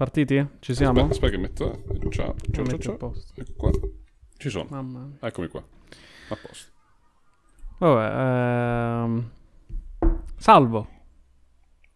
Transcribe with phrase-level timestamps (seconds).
[0.00, 0.46] Partiti?
[0.58, 1.08] Ci siamo?
[1.08, 1.82] Aspetta, aspetta che metto...
[2.10, 2.96] Ciao, ciao, ciao, ciao.
[2.98, 3.32] posto.
[3.40, 3.70] Ecco qua.
[4.36, 4.66] Ci sono.
[4.68, 5.16] Mamma mia.
[5.26, 5.60] Eccomi qua.
[6.28, 6.70] A posto.
[7.78, 9.30] Vabbè, ehm...
[10.36, 10.86] Salvo.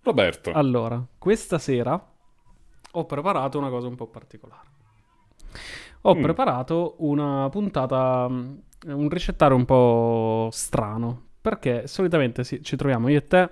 [0.02, 0.50] Roberto.
[0.52, 2.12] Allora, questa sera
[2.92, 4.68] ho preparato una cosa un po' particolare.
[6.02, 6.22] Ho Mm.
[6.22, 8.56] preparato una puntata, mm,
[8.86, 13.50] un ricettario un po' strano, perché solitamente si- ci troviamo io e te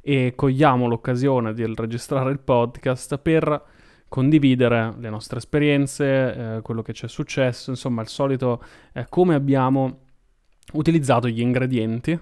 [0.00, 3.76] e cogliamo l'occasione di registrare il podcast per
[4.08, 8.62] condividere le nostre esperienze, eh, quello che ci è successo, insomma il solito
[8.92, 10.00] eh, come abbiamo
[10.72, 12.18] utilizzato gli ingredienti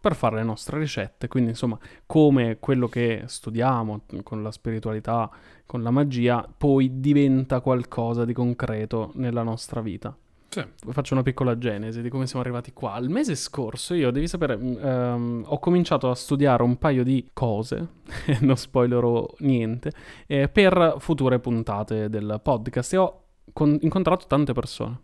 [0.00, 5.30] per fare le nostre ricette, quindi insomma come quello che studiamo con la spiritualità,
[5.66, 10.16] con la magia, poi diventa qualcosa di concreto nella nostra vita.
[10.50, 10.64] Sì.
[10.90, 12.98] Faccio una piccola genesi di come siamo arrivati qua.
[12.98, 17.86] Il mese scorso io, devi sapere, ehm, ho cominciato a studiare un paio di cose,
[18.42, 19.92] non spoilerò niente,
[20.26, 24.98] eh, per future puntate del podcast e ho con- incontrato tante persone.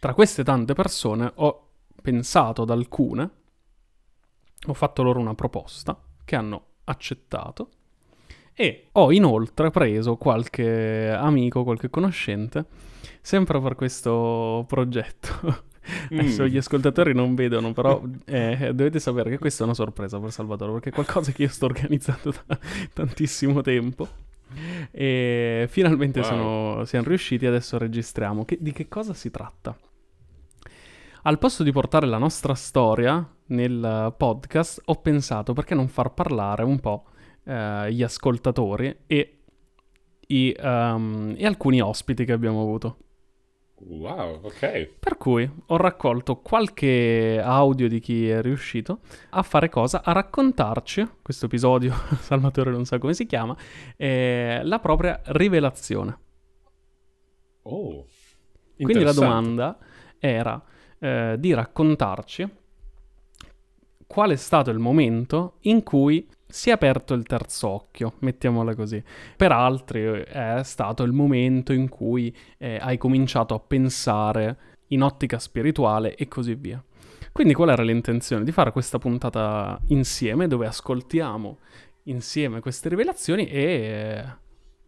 [0.00, 1.68] Tra queste tante persone ho
[2.02, 3.30] pensato ad alcune,
[4.66, 7.68] ho fatto loro una proposta che hanno accettato
[8.54, 12.64] e ho inoltre preso qualche amico, qualche conoscente,
[13.20, 15.72] sempre per questo progetto.
[16.10, 16.46] Adesso Mm.
[16.46, 20.72] gli ascoltatori non vedono, però eh, dovete sapere che questa è una sorpresa per Salvatore,
[20.72, 22.58] perché è qualcosa che io sto organizzando da
[22.94, 24.08] tantissimo tempo.
[24.90, 26.28] E finalmente Wow.
[26.28, 28.44] sono- siamo riusciti, adesso registriamo.
[28.46, 29.76] Che- di che cosa si tratta?
[31.26, 36.62] Al posto di portare la nostra storia nel podcast, ho pensato perché non far parlare
[36.64, 37.04] un po'
[37.44, 39.38] eh, gli ascoltatori e,
[40.28, 42.98] i, ehm, e alcuni ospiti che abbiamo avuto.
[43.86, 44.94] Wow, ok.
[44.98, 49.00] Per cui ho raccolto qualche audio di chi è riuscito
[49.30, 50.02] a fare cosa?
[50.02, 53.56] A raccontarci, questo episodio, Salvatore non sa come si chiama,
[53.96, 56.18] eh, la propria rivelazione.
[57.62, 58.06] Oh.
[58.76, 59.78] Quindi la domanda
[60.18, 60.62] era
[60.98, 62.48] eh, di raccontarci
[64.06, 69.02] qual è stato il momento in cui si è aperto il terzo occhio, mettiamola così.
[69.36, 74.56] Per altri eh, è stato il momento in cui eh, hai cominciato a pensare
[74.88, 76.80] in ottica spirituale e così via.
[77.32, 78.44] Quindi qual era l'intenzione?
[78.44, 81.58] Di fare questa puntata insieme dove ascoltiamo
[82.04, 84.24] insieme queste rivelazioni e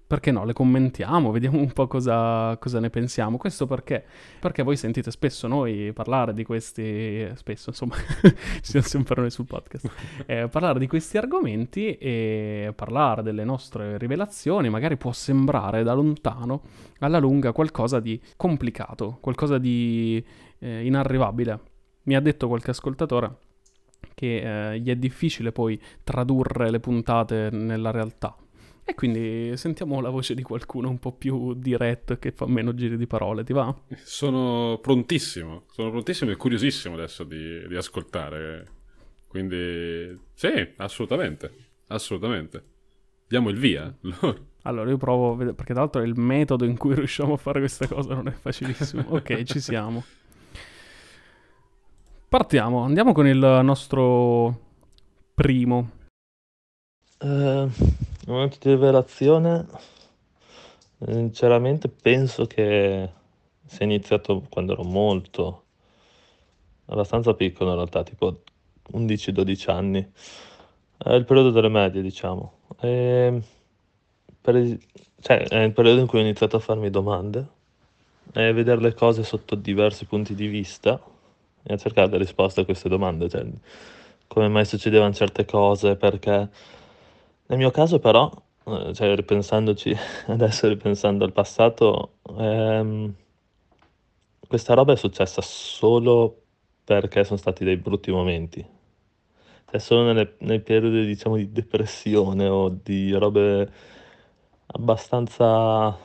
[0.07, 3.37] perché no, le commentiamo, vediamo un po' cosa, cosa ne pensiamo.
[3.37, 4.05] Questo perché?
[4.39, 7.97] Perché voi sentite spesso noi parlare di questi, spesso insomma,
[8.63, 9.91] ci siamo sempre noi sul podcast,
[10.27, 16.63] eh, parlare di questi argomenti e parlare delle nostre rivelazioni magari può sembrare da lontano,
[17.01, 20.25] alla lunga, qualcosa di complicato, qualcosa di
[20.61, 21.61] eh, inarrivabile.
[22.05, 23.39] Mi ha detto qualche ascoltatore
[24.15, 28.37] che eh, gli è difficile poi tradurre le puntate nella realtà.
[28.89, 32.73] E quindi sentiamo la voce di qualcuno un po' più diretto e che fa meno
[32.73, 33.75] giri di parole, ti va?
[33.97, 35.65] Sono prontissimo.
[35.73, 38.65] Sono prontissimo e curiosissimo adesso di, di ascoltare.
[39.27, 41.53] Quindi, sì, assolutamente.
[41.89, 42.63] Assolutamente.
[43.27, 43.93] Diamo il via.
[44.67, 47.61] Allora, io provo a vedere, perché tra l'altro il metodo in cui riusciamo a fare
[47.61, 49.05] questa cosa non è facilissimo.
[49.15, 50.03] ok, ci siamo.
[52.29, 54.61] Partiamo, andiamo con il nostro
[55.35, 55.91] primo.
[57.19, 57.69] Eh,
[58.33, 59.67] momento di rivelazione,
[60.99, 63.11] sinceramente penso che
[63.65, 65.65] sia iniziato quando ero molto,
[66.87, 68.43] abbastanza piccolo in realtà, tipo
[68.93, 70.13] 11-12 anni.
[70.99, 72.53] È il periodo delle medie, diciamo.
[72.81, 73.43] E
[74.41, 74.79] per
[75.21, 77.47] cioè, è il periodo in cui ho iniziato a farmi domande
[78.33, 81.01] e vedere le cose sotto diversi punti di vista
[81.63, 83.29] e a cercare delle risposte a queste domande.
[83.29, 83.45] Cioè,
[84.27, 86.75] come mai succedevano certe cose, perché...
[87.49, 88.31] Nel mio caso però,
[88.65, 89.95] eh, cioè ripensandoci,
[90.29, 93.15] adesso ripensando al passato, ehm,
[94.47, 96.43] questa roba è successa solo
[96.85, 98.65] perché sono stati dei brutti momenti.
[99.69, 103.69] Cioè solo nelle- nei periodi, diciamo, di depressione o di robe
[104.69, 105.97] abbastanza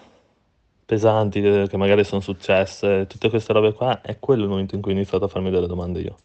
[0.85, 4.81] pesanti che che magari sono successe, tutte queste robe qua, è quello il momento in
[4.81, 6.17] cui ho iniziato a farmi delle domande io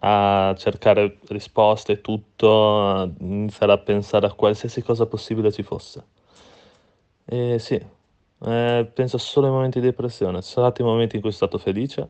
[0.00, 6.04] a cercare risposte e tutto, a iniziare a pensare a qualsiasi cosa possibile ci fosse.
[7.24, 7.74] E sì,
[8.44, 10.42] eh, penso solo ai momenti di depressione.
[10.42, 12.08] Sono stati momenti in cui sono stato felice,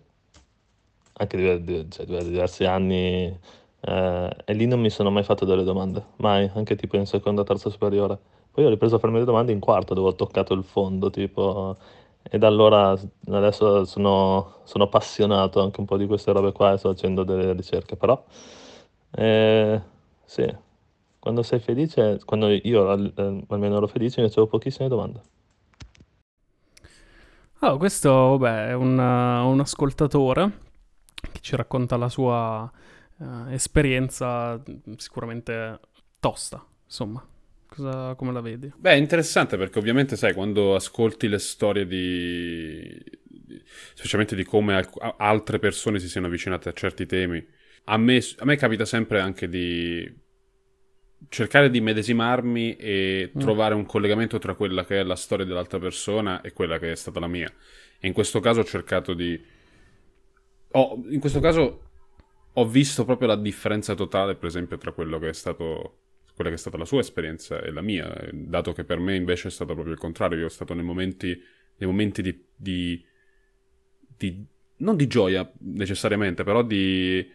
[1.15, 3.39] anche diver- di- cioè, diver- diversi anni,
[3.81, 7.45] eh, e lì non mi sono mai fatto delle domande, mai, anche tipo in seconda,
[7.45, 8.19] terza superiore.
[8.51, 11.77] Poi ho ripreso a farmi le domande in quarto, dove ho toccato il fondo, tipo,
[12.29, 12.97] e da allora
[13.29, 17.53] adesso sono, sono appassionato anche un po' di queste robe qua e sto facendo delle
[17.53, 18.23] ricerche, però
[19.13, 19.83] eh,
[20.25, 20.45] sì,
[21.19, 25.23] Quando sei felice, quando io eh, almeno ero felice, mi facevo pochissime domande.
[27.61, 30.61] Oh, questo, vabbè, è un, uh, un ascoltatore
[31.33, 32.71] che ci racconta la sua
[33.19, 34.61] uh, esperienza
[34.97, 35.81] sicuramente
[36.21, 37.25] tosta, insomma.
[37.67, 38.73] Cosa, come la vedi?
[38.77, 43.03] Beh, è interessante perché ovviamente sai, quando ascolti le storie di...
[43.95, 47.45] specialmente di come al- altre persone si siano avvicinate a certi temi,
[47.85, 50.25] a me, a me capita sempre anche di
[51.29, 53.41] cercare di medesimarmi e mm.
[53.41, 56.97] trovare un collegamento tra quella che è la storia dell'altra persona e quella che è
[56.97, 57.53] stata la mia.
[57.99, 59.41] E in questo caso ho cercato di...
[60.73, 61.83] Oh, in questo caso
[62.53, 66.01] ho visto proprio la differenza totale, per esempio, tra quello che è stato
[66.37, 69.49] quella che è stata la sua esperienza e la mia, dato che per me invece
[69.49, 70.39] è stato proprio il contrario.
[70.39, 71.29] Io ho stato nei momenti,
[71.77, 73.03] nei momenti di, di,
[74.19, 74.47] di
[74.77, 77.27] non di gioia necessariamente, però di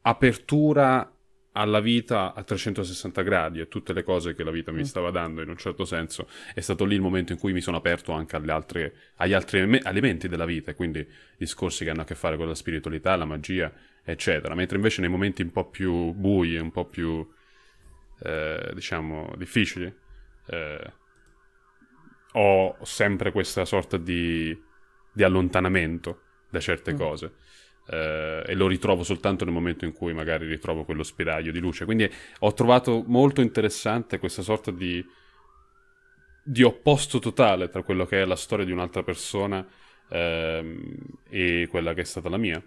[0.00, 1.14] apertura
[1.52, 4.84] alla vita a 360 gradi e tutte le cose che la vita mi mm.
[4.84, 7.76] stava dando in un certo senso è stato lì il momento in cui mi sono
[7.76, 11.06] aperto anche altre, agli altri elementi della vita e quindi
[11.36, 13.70] discorsi che hanno a che fare con la spiritualità, la magia
[14.02, 17.28] eccetera mentre invece nei momenti un po' più bui un po' più
[18.22, 19.92] eh, diciamo difficili
[20.46, 20.92] eh,
[22.32, 24.58] ho sempre questa sorta di,
[25.12, 26.96] di allontanamento da certe mm.
[26.96, 27.32] cose
[27.86, 31.84] eh, e lo ritrovo soltanto nel momento in cui magari ritrovo quello spiraglio di luce.
[31.84, 32.10] Quindi
[32.40, 35.04] ho trovato molto interessante questa sorta di,
[36.42, 39.66] di opposto totale tra quello che è la storia di un'altra persona
[40.08, 40.96] ehm,
[41.28, 42.62] e quella che è stata la mia.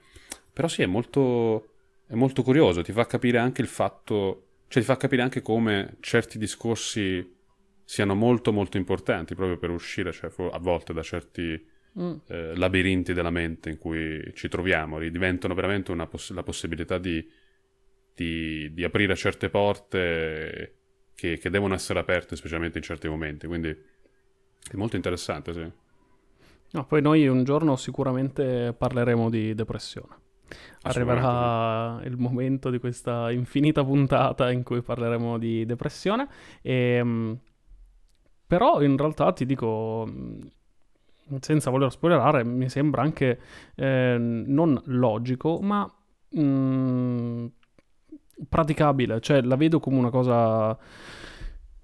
[0.53, 1.69] Però sì, è molto,
[2.07, 5.97] è molto curioso, ti fa capire anche il fatto, cioè ti fa capire anche come
[5.99, 7.33] certi discorsi
[7.83, 11.63] siano molto molto importanti proprio per uscire cioè, a volte da certi
[11.99, 12.13] mm.
[12.27, 17.25] eh, labirinti della mente in cui ci troviamo, diventano veramente poss- la possibilità di,
[18.13, 20.75] di, di, aprire certe porte
[21.13, 25.71] che, che, devono essere aperte specialmente in certi momenti, quindi è molto interessante, sì.
[26.71, 30.23] No, poi noi un giorno sicuramente parleremo di depressione.
[30.83, 36.27] Arriverà il momento di questa infinita puntata in cui parleremo di depressione.
[36.61, 37.39] E, ehm,
[38.47, 40.07] però in realtà ti dico,
[41.39, 43.39] senza voler spoilerare, mi sembra anche
[43.75, 45.91] eh, non logico, ma
[46.29, 47.45] mh, mm,
[48.47, 49.19] praticabile.
[49.21, 50.77] Cioè, la vedo come una cosa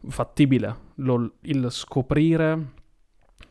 [0.07, 0.89] fattibile.
[0.95, 2.73] Lo, il scoprire,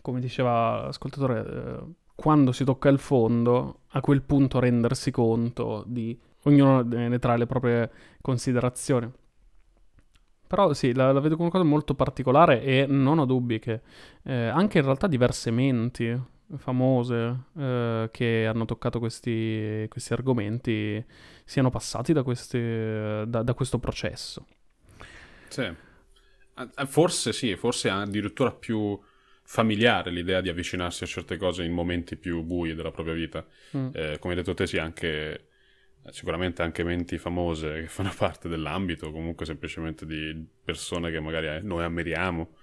[0.00, 6.18] come diceva l'ascoltatore, eh, quando si tocca il fondo, a quel punto rendersi conto di
[6.44, 7.90] ognuno ne trae le proprie
[8.20, 9.10] considerazioni.
[10.46, 13.82] Però sì, la, la, vedo come una cosa molto particolare e non ho dubbi che
[14.24, 16.20] eh, anche in realtà diverse menti
[16.56, 21.04] famose eh, che hanno toccato questi, questi argomenti
[21.44, 24.46] siano passati da, questi, da, da questo processo.
[25.48, 25.72] Sì.
[26.86, 28.98] Forse sì, forse addirittura più
[29.52, 33.44] familiare l'idea di avvicinarsi a certe cose in momenti più bui della propria vita.
[33.76, 33.88] Mm.
[33.92, 35.48] Eh, come hai detto te, sì, anche
[36.10, 41.60] sicuramente anche menti famose che fanno parte dell'ambito, comunque semplicemente di persone che magari eh,
[41.62, 42.56] noi ammiriamo,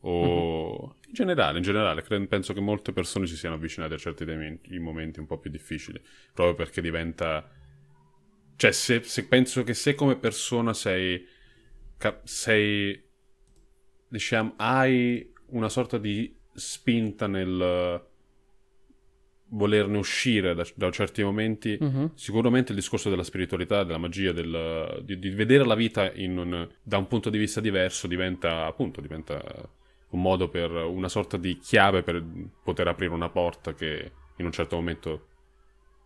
[0.00, 1.06] o mm-hmm.
[1.06, 4.82] in generale, in generale, penso che molte persone si siano avvicinate a certi temi in
[4.82, 5.98] momenti un po' più difficili,
[6.34, 7.50] proprio perché diventa...
[8.56, 11.26] Cioè, se, se penso che se come persona sei,
[12.24, 13.02] sei,
[14.08, 18.02] diciamo, hai una sorta di spinta nel
[19.48, 22.10] volerne uscire da, da certi momenti, uh-huh.
[22.14, 26.98] sicuramente il discorso della spiritualità, della magia, del, di, di, vedere la vita un, da
[26.98, 29.40] un punto di vista diverso diventa appunto diventa
[30.10, 32.24] un modo per una sorta di chiave per
[32.62, 35.28] poter aprire una porta che in un certo momento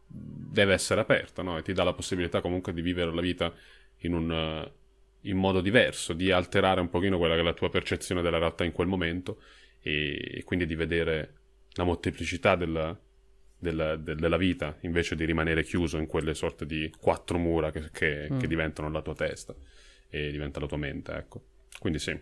[0.07, 1.59] deve essere aperta, no?
[1.59, 3.53] E ti dà la possibilità comunque di vivere la vita
[3.99, 4.71] in un
[5.23, 8.65] in modo diverso, di alterare un pochino quella che è la tua percezione della realtà
[8.65, 9.43] in quel momento
[9.81, 11.35] e, e quindi di vedere
[11.73, 12.99] la molteplicità della,
[13.59, 17.91] della, de, della vita invece di rimanere chiuso in quelle sorte di quattro mura che,
[17.91, 18.39] che, mm.
[18.39, 19.55] che, diventano la tua testa
[20.09, 21.43] e diventa la tua mente, ecco.
[21.79, 22.19] Quindi sì,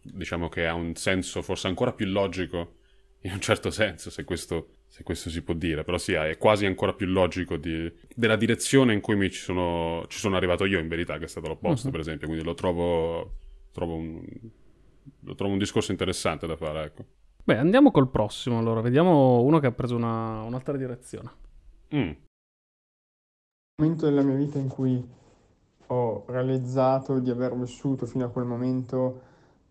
[0.00, 2.77] diciamo che ha un senso forse ancora più logico
[3.22, 6.66] in un certo senso, se questo, se questo si può dire, però sì, è quasi
[6.66, 10.78] ancora più logico di, della direzione in cui mi ci sono, ci sono arrivato io
[10.78, 11.90] in verità, che è stato l'opposto, mm-hmm.
[11.90, 13.34] per esempio, quindi lo trovo,
[13.72, 14.24] trovo un,
[15.20, 17.04] lo trovo un discorso interessante da fare, ecco.
[17.42, 21.30] Beh, andiamo col prossimo allora, vediamo uno che ha preso una, un'altra direzione.
[21.94, 22.10] Mm.
[23.80, 25.02] momento della mia vita in cui
[25.86, 29.22] ho realizzato di aver vissuto fino a quel momento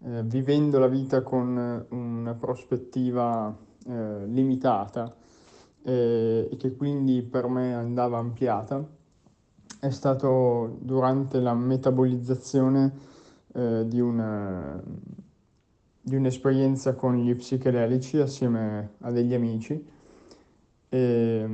[0.06, 3.56] eh, vivendo la vita con una prospettiva
[3.88, 5.16] eh, limitata
[5.84, 8.86] eh, e che quindi per me andava ampliata
[9.80, 12.94] è stato durante la metabolizzazione
[13.54, 14.82] eh, di, una,
[16.02, 19.86] di un'esperienza con gli psichedelici assieme a degli amici
[20.90, 21.50] e,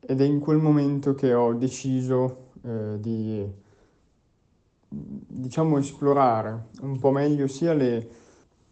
[0.00, 3.60] ed è in quel momento che ho deciso eh, di
[4.92, 8.08] diciamo esplorare un po' meglio sia le,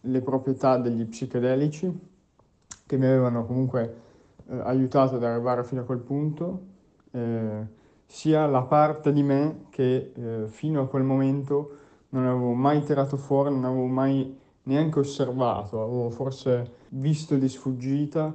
[0.00, 2.08] le proprietà degli psichedelici
[2.86, 3.94] che mi avevano comunque
[4.48, 6.60] eh, aiutato ad arrivare fino a quel punto,
[7.12, 7.66] eh,
[8.04, 11.76] sia la parte di me che eh, fino a quel momento
[12.10, 18.34] non avevo mai tirato fuori, non avevo mai neanche osservato, avevo forse visto di sfuggita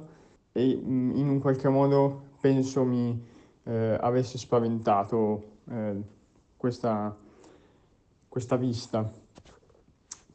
[0.52, 3.22] e mm, in un qualche modo penso mi
[3.64, 6.02] eh, avesse spaventato eh,
[6.56, 7.14] questa,
[8.36, 9.10] questa vista.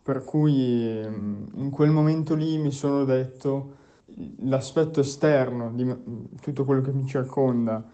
[0.01, 3.75] Per cui in quel momento lì mi sono detto
[4.39, 5.96] l'aspetto esterno di
[6.41, 7.88] tutto quello che mi circonda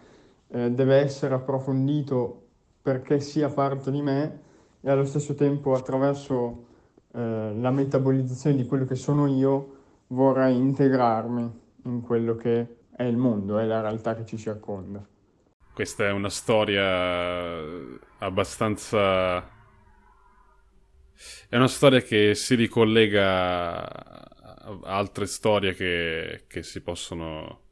[0.48, 2.46] eh, deve essere approfondito
[2.80, 4.40] perché sia parte di me
[4.80, 6.64] e allo stesso tempo attraverso
[7.12, 9.74] eh, la metabolizzazione di quello che sono io
[10.06, 15.06] vorrei integrarmi in quello che è il mondo, è la realtà che ci circonda.
[15.74, 16.82] Questa è una storia
[18.20, 19.56] abbastanza...
[21.48, 27.62] È una storia che si ricollega a altre storie che, che si possono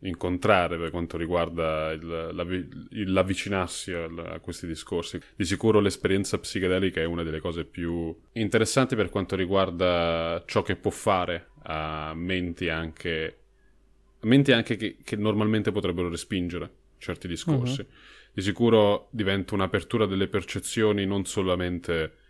[0.00, 5.18] incontrare per quanto riguarda il, il, l'avvicinarsi a, questi discorsi.
[5.34, 10.76] Di sicuro l'esperienza psichedelica è una delle cose più interessanti per quanto riguarda ciò che
[10.76, 13.38] può fare a menti anche,
[14.20, 17.80] menti anche che, che, normalmente potrebbero respingere certi discorsi.
[17.80, 17.88] Uh-huh.
[18.32, 22.26] Di sicuro diventa un'apertura delle percezioni non solamente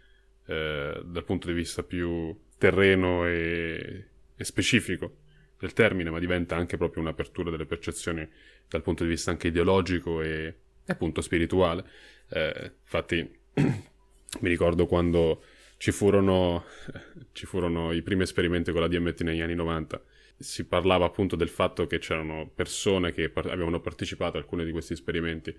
[0.48, 5.18] eh, dal punto di vista più terreno e, e specifico,
[5.58, 8.26] del termine, ma diventa anche proprio un'apertura delle percezioni
[8.66, 10.46] dal punto di vista anche ideologico e,
[10.84, 11.84] e appunto spirituale.
[12.30, 13.16] Eh, infatti
[13.54, 15.42] mi ricordo quando
[15.76, 16.64] ci furono,
[17.32, 20.02] ci furono i primi esperimenti con la DMT negli anni 90
[20.40, 24.70] si parlava appunto del fatto che c'erano persone che par- avevano partecipato a alcuni di
[24.70, 25.52] questi esperimenti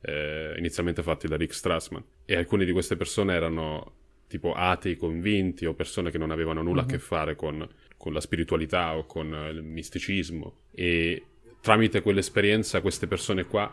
[0.00, 4.00] eh, inizialmente fatti da Rick Strassman e alcune di queste persone erano
[4.32, 6.88] tipo atei convinti o persone che non avevano nulla mm-hmm.
[6.88, 7.02] a che mhm.
[7.02, 7.68] fare con
[8.02, 11.24] con la spiritualità o con il misticismo e
[11.60, 13.72] tramite quell'esperienza queste persone qua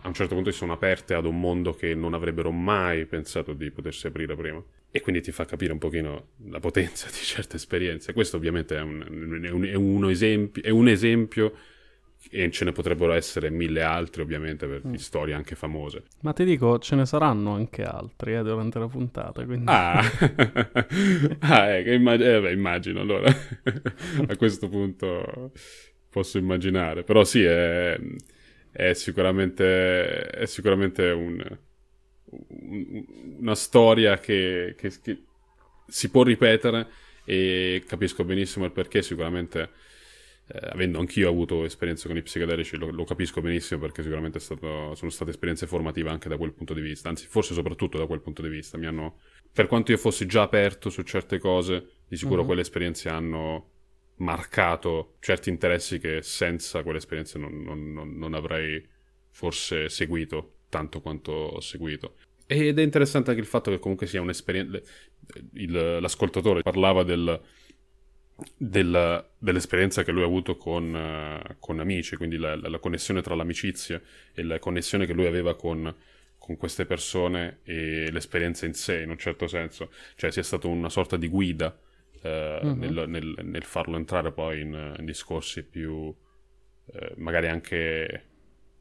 [0.00, 3.52] a un certo punto si sono aperte ad un mondo che non avrebbero mai pensato
[3.52, 4.62] di potersi aprire prima.
[4.90, 8.12] E quindi ti fa capire un pochino la potenza di certe esperienze.
[8.12, 11.54] Questo ovviamente è un, è un, è un, esempio, è un esempio
[12.30, 14.94] e ce ne potrebbero essere mille altri ovviamente per mm.
[14.94, 16.04] storie anche famose.
[16.20, 19.44] Ma ti dico, ce ne saranno anche altri eh, durante la puntata.
[19.44, 19.64] Quindi...
[19.68, 20.00] Ah,
[21.40, 23.28] ah eh, immag- eh, beh, immagino allora.
[24.28, 25.52] A questo punto
[26.08, 27.02] posso immaginare.
[27.02, 27.98] Però sì, è,
[28.70, 31.58] è sicuramente, è sicuramente un,
[32.24, 33.04] un,
[33.40, 35.22] una storia che, che, che
[35.86, 36.88] si può ripetere
[37.24, 39.70] e capisco benissimo il perché sicuramente
[40.54, 44.94] eh, avendo anch'io avuto esperienze con i psichedelici, lo, lo capisco benissimo perché sicuramente stato,
[44.94, 48.20] sono state esperienze formative anche da quel punto di vista, anzi forse soprattutto da quel
[48.20, 48.76] punto di vista.
[48.76, 52.46] Mi hanno, per quanto io fossi già aperto su certe cose, di sicuro uh-huh.
[52.46, 53.70] quelle esperienze hanno
[54.16, 58.86] marcato certi interessi che senza quelle esperienze non, non, non, non avrei
[59.30, 62.16] forse seguito tanto quanto ho seguito.
[62.46, 64.80] Ed è interessante anche il fatto che comunque sia un'esperienza...
[65.54, 67.40] l'ascoltatore parlava del
[68.56, 73.34] del, dell'esperienza che lui ha avuto con, uh, con amici, quindi la, la, connessione tra
[73.34, 74.00] l'amicizia
[74.34, 75.94] e la connessione che lui aveva con,
[76.38, 80.88] con, queste persone e l'esperienza in sé, in un certo senso, cioè sia stato una
[80.88, 81.76] sorta di guida
[82.22, 82.74] uh, uh-huh.
[82.74, 86.14] nel, nel, nel, farlo entrare poi in, in discorsi più uh,
[87.16, 88.24] magari anche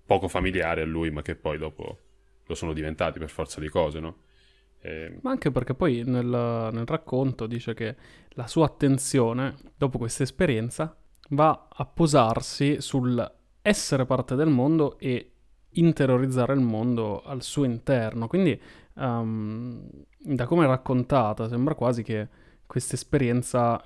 [0.06, 2.00] poco familiari a lui, ma che poi dopo
[2.46, 4.18] lo sono diventati per forza di cose, no?
[4.82, 5.20] Eh...
[5.22, 7.96] Ma anche perché poi nel, nel, racconto dice che
[8.30, 10.96] la sua attenzione, dopo questa esperienza,
[11.30, 15.32] va a posarsi sul essere parte del mondo e
[15.74, 18.28] interiorizzare il mondo al suo interno.
[18.28, 18.60] Quindi,
[18.96, 22.28] um, da come è raccontata, sembra quasi che
[22.66, 23.82] questa esperienza,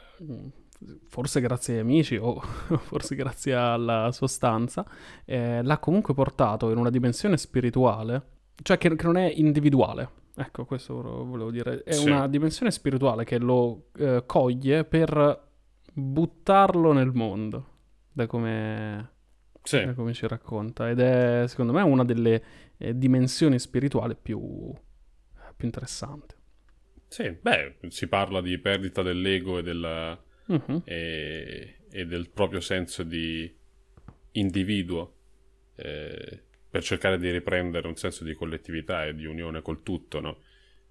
[1.08, 4.86] forse grazie agli amici o forse grazie alla sostanza,
[5.26, 8.22] eh, l'ha comunque portato in una dimensione spirituale,
[8.62, 11.84] cioè che, che non è individuale Ecco, questo volevo dire.
[11.84, 12.08] È sì.
[12.08, 15.44] una dimensione spirituale che lo eh, coglie per
[15.94, 17.70] buttarlo nel mondo,
[18.12, 19.12] da come,
[19.64, 19.86] sì.
[19.86, 20.90] da come, ci racconta.
[20.90, 22.44] Ed è, secondo me, una delle
[22.78, 24.74] eh, dimensioni spirituali più,
[25.56, 26.36] più interessanti.
[27.08, 30.82] Sì, beh, si parla di perdita dell'ego e, della, uh-huh.
[30.84, 33.54] e, e del proprio senso di
[34.32, 35.14] individuo.
[35.76, 36.44] Eh,
[36.76, 40.42] per cercare di riprendere un senso di collettività e di unione col tutto, no?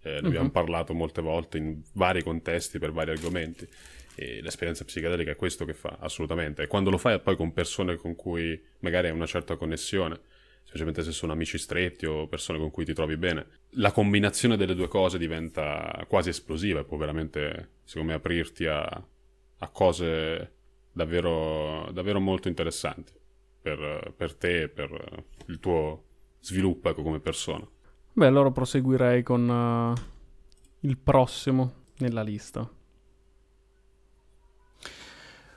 [0.01, 0.27] Eh, ne uh-huh.
[0.29, 0.53] abbiamo mhm.
[0.53, 3.69] parlato molte volte in vari contesti per vari argomenti
[4.15, 6.63] e l'esperienza psichedelica è questo che fa, assolutamente.
[6.63, 10.19] E quando lo fai poi con persone con cui magari hai una certa connessione,
[10.63, 14.75] specialmente se sono amici stretti o persone con cui ti trovi bene, la combinazione delle
[14.75, 20.53] due cose diventa quasi esplosiva e può veramente, secondo me, aprirti a, a cose
[20.93, 23.21] davvero, davvero molto interessanti
[23.65, 26.03] per, per te e per il tuo
[26.41, 27.67] sviluppo ecco, come persona.
[28.13, 32.69] Beh, allora proseguirei con uh, il prossimo nella lista.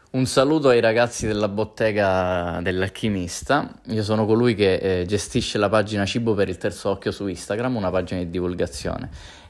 [0.09, 3.81] Un saluto ai ragazzi della bottega dell'alchimista.
[3.87, 7.75] Io sono colui che eh, gestisce la pagina Cibo per il terzo occhio su Instagram,
[7.75, 9.09] una pagina di divulgazione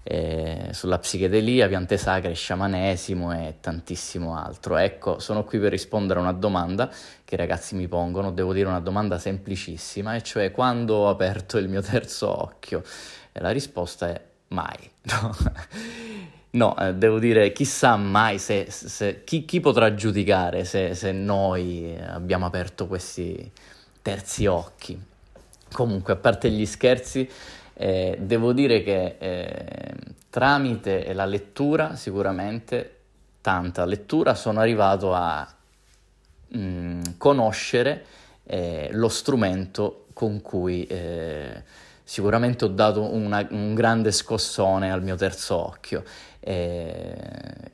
[0.10, 4.78] eh, sulla psichedelia, piante sacre, sciamanesimo e tantissimo altro.
[4.78, 6.90] Ecco, sono qui per rispondere a una domanda
[7.26, 8.32] che i ragazzi mi pongono.
[8.32, 12.84] Devo dire una domanda semplicissima, e cioè quando ho aperto il mio terzo occhio?
[13.34, 14.90] E la risposta è mai.
[15.08, 15.36] No.
[16.50, 21.96] No, eh, devo dire, chissà mai se, se chi, chi, potrà giudicare se, se, noi
[22.02, 23.52] abbiamo aperto questi
[24.02, 25.00] terzi occhi.
[25.72, 27.30] Comunque, a parte gli scherzi,
[27.80, 29.94] eh, devo dire che eh,
[30.32, 32.96] tramite la lettura, sicuramente,
[33.42, 35.48] tanta lettura, sono arrivato a
[36.48, 38.06] mh, mm, conoscere
[38.46, 41.64] eh, lo strumento con cui eh,
[42.08, 46.06] sicuramente ho dato una, un grande scossone al mio terzo occhio
[46.40, 47.14] e,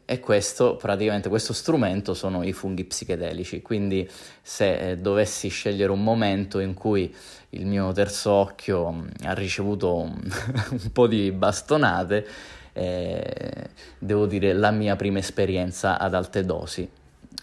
[0.06, 3.62] e, questo, praticamente, questo strumento sono i funghi psichedelici.
[3.62, 4.10] Quindi,
[4.42, 7.16] se eh, dovessi scegliere un momento in cui
[7.50, 10.18] il mio terzo occhio mm, ha ricevuto un,
[10.72, 12.28] un, po' di bastonate,
[12.74, 16.90] eh, devo dire la mia prima esperienza ad alte dosi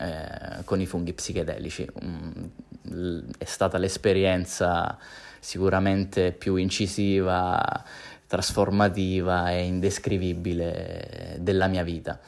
[0.01, 1.89] eh, con i funghi psichedelici.
[2.05, 4.99] Mm, è stata l'esperienza
[5.41, 7.85] sicuramente più incisiva
[8.31, 12.21] trasformativa e indescrivibile della mia vita.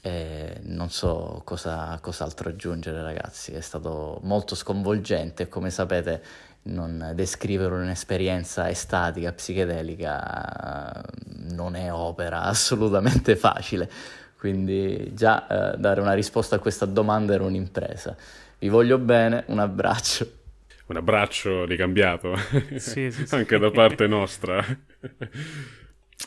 [0.00, 3.50] E non so cosa, cos'altro aggiungere, ragazzi.
[3.50, 5.48] È stato molto sconvolgente.
[5.48, 6.22] Come sapete,
[6.62, 11.04] non descrivere un'esperienza estatica, psichedelica,
[11.50, 13.90] non è opera assolutamente facile.
[14.38, 18.14] Quindi, già eh, dare una risposta a questa domanda era un'impresa.
[18.56, 20.38] Vi voglio bene, un abbraccio
[20.90, 22.34] un abbraccio ricambiato
[22.76, 23.34] sì, sì, sì.
[23.34, 24.64] anche da parte nostra.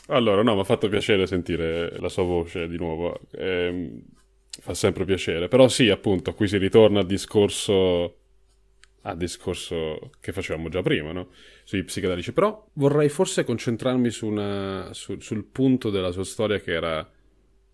[0.08, 3.20] allora, no, mi ha fatto piacere sentire la sua voce di nuovo.
[3.32, 4.00] Eh,
[4.60, 5.48] fa sempre piacere.
[5.48, 8.18] Però sì, appunto, qui si ritorna al discorso
[9.06, 11.28] al discorso che facevamo già prima, no?
[11.64, 12.32] Sui psichedelici.
[12.32, 17.06] Però vorrei forse concentrarmi su una, su, sul punto della sua storia che era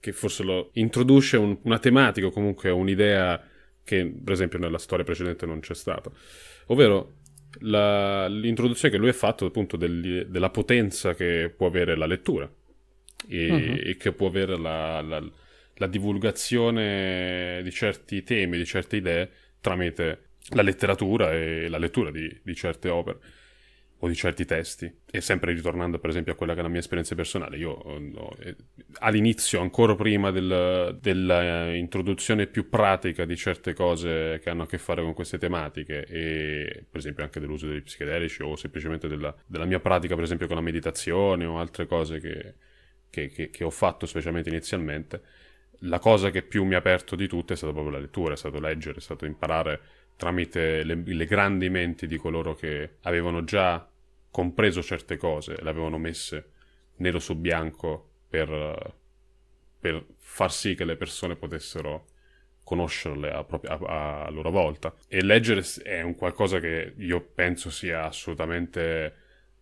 [0.01, 3.41] che forse lo introduce un, una tematica o comunque un'idea
[3.85, 6.11] che per esempio nella storia precedente non c'è stata
[6.71, 7.19] ovvero
[7.61, 12.51] la, l'introduzione che lui ha fatto appunto del, della potenza che può avere la lettura
[13.29, 13.89] e, uh-huh.
[13.89, 15.23] e che può avere la, la,
[15.75, 19.31] la, divulgazione di certi temi, di certe idee
[19.61, 23.19] tramite la letteratura e la lettura di, di certe opere
[24.01, 24.93] o di certi testi.
[25.11, 28.35] E sempre ritornando per esempio a quella che è la mia esperienza personale, io no,
[28.41, 28.57] eh,
[29.01, 35.03] all'inizio, ancora prima del, dell'introduzione più pratica di certe cose che hanno a che fare
[35.03, 39.81] con queste tematiche e per esempio anche dell'uso degli psichedelici o semplicemente della, della mia
[39.81, 42.55] pratica per esempio con la meditazione o altre cose che,
[43.11, 45.23] che, che, che ho fatto specialmente inizialmente,
[45.85, 48.37] la cosa che più mi ha aperto di tutte è stata proprio la lettura, è
[48.37, 49.81] stato leggere, è stato imparare
[50.21, 53.90] tramite le, le, grandi menti di coloro che avevano già
[54.31, 56.51] compreso certe cose, le avevano messe
[56.97, 58.95] nero su bianco per,
[59.79, 62.07] per far sì che le persone potessero
[62.63, 64.95] conoscerle a, a, a, loro volta.
[65.09, 69.15] E leggere è un qualcosa che io penso sia assolutamente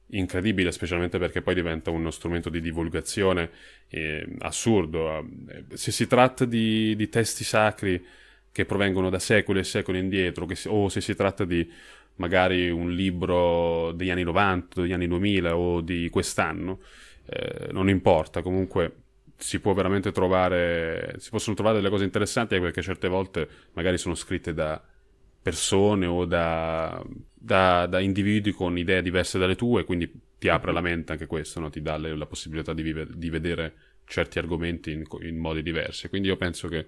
[0.09, 3.50] incredibile, specialmente perché poi diventa uno strumento di divulgazione
[3.88, 5.26] eh, assurdo.
[5.72, 8.04] Se si tratta di, di, testi sacri
[8.52, 11.70] che provengono da secoli e secoli indietro, si, o se si tratta di
[12.18, 16.81] magari un libro degli anni 90, degli anni 2000 o di quest'anno,
[17.26, 18.94] eh, non importa, comunque
[19.37, 24.14] si può veramente trovare, si possono trovare delle cose interessanti perché certe volte magari sono
[24.14, 24.83] scritte da
[25.40, 27.02] persone o da,
[27.33, 31.61] da, da individui con idee diverse dalle tue, quindi ti apre la mente anche questo,
[31.61, 31.70] no?
[31.70, 36.09] ti dà le, la possibilità di, vive, di, vedere certi argomenti in, in modi diversi.
[36.09, 36.87] Quindi io penso che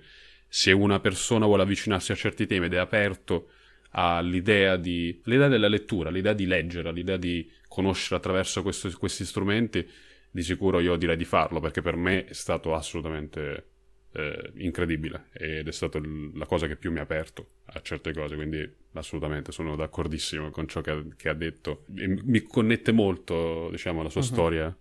[0.48, 3.50] se una persona vuole avvicinarsi a certi temi ed è aperto
[3.90, 9.86] all'idea, di, l'idea della lettura, l'idea di leggere, l'idea di conoscere attraverso questo, questi strumenti,
[10.30, 13.70] di sicuro io direi di farlo perché per me è stato assolutamente
[14.12, 16.00] eh, incredibile ed è stata
[16.34, 20.66] la cosa che più mi ha aperto a certe cose, quindi assolutamente sono d'accordissimo con
[20.66, 21.84] ciò che ha, che ha detto.
[21.96, 24.26] E mi connette molto, diciamo, la sua uh-huh.
[24.26, 24.78] storia.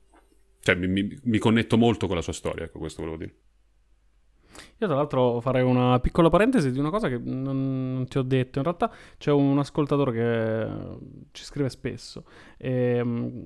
[0.62, 3.36] Cioè, mi, mi, mi, connetto molto con la sua storia, ecco, questo volevo dire.
[4.78, 8.24] Io tra l'altro farei una piccola parentesi di una cosa che non, non ti ho
[8.24, 8.60] detto.
[8.60, 10.98] In realtà c'è un ascoltatore che
[11.32, 12.24] ci scrive spesso.
[12.58, 13.46] E, ehm,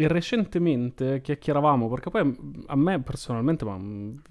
[0.00, 3.76] e recentemente chiacchieravamo, perché poi a me personalmente, ma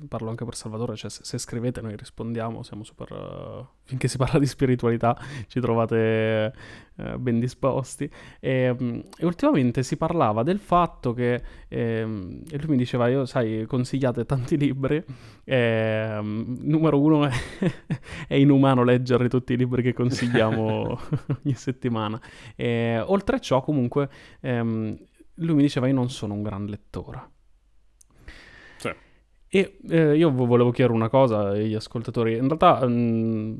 [0.08, 3.12] parlo anche per Salvatore, cioè se, se scrivete noi rispondiamo, siamo super...
[3.12, 6.54] Uh, finché si parla di spiritualità ci trovate
[6.96, 8.10] uh, ben disposti.
[8.40, 12.00] E, um, e, ultimamente si parlava del fatto che, eh,
[12.50, 15.04] e lui mi diceva, io sai, consigliate tanti libri,
[15.44, 17.32] e, um, numero uno è,
[18.26, 20.98] è, inumano leggere tutti i libri che consigliamo
[21.44, 22.18] ogni settimana.
[22.56, 24.08] E, oltre a ciò comunque...
[25.38, 27.30] Lui mi diceva io non sono un gran lettore.
[28.78, 28.94] Sì.
[29.48, 32.38] E eh, io volevo chiedere una cosa agli ascoltatori.
[32.38, 33.60] In realtà mh, mm,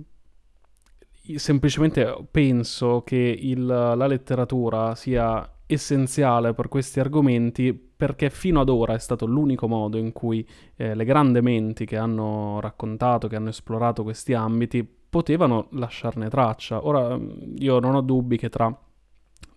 [1.36, 8.94] semplicemente penso che il, la letteratura sia essenziale per questi argomenti perché fino ad ora
[8.94, 13.50] è stato l'unico modo in cui eh, le grandi menti che hanno raccontato, che hanno
[13.50, 16.86] esplorato questi ambiti, potevano lasciarne traccia.
[16.86, 17.20] Ora
[17.58, 18.74] io non ho dubbi che tra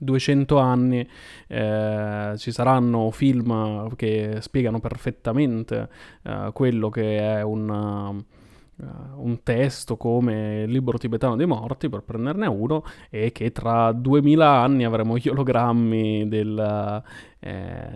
[0.00, 1.06] 200 anni
[1.46, 5.88] eh, ci saranno film che spiegano perfettamente
[6.22, 12.02] eh, quello che è un, uh, un, testo come il libro tibetano dei morti, per
[12.02, 17.02] prenderne uno, e che tra 2000 anni avremo gli ologrammi del,
[17.40, 17.88] eh,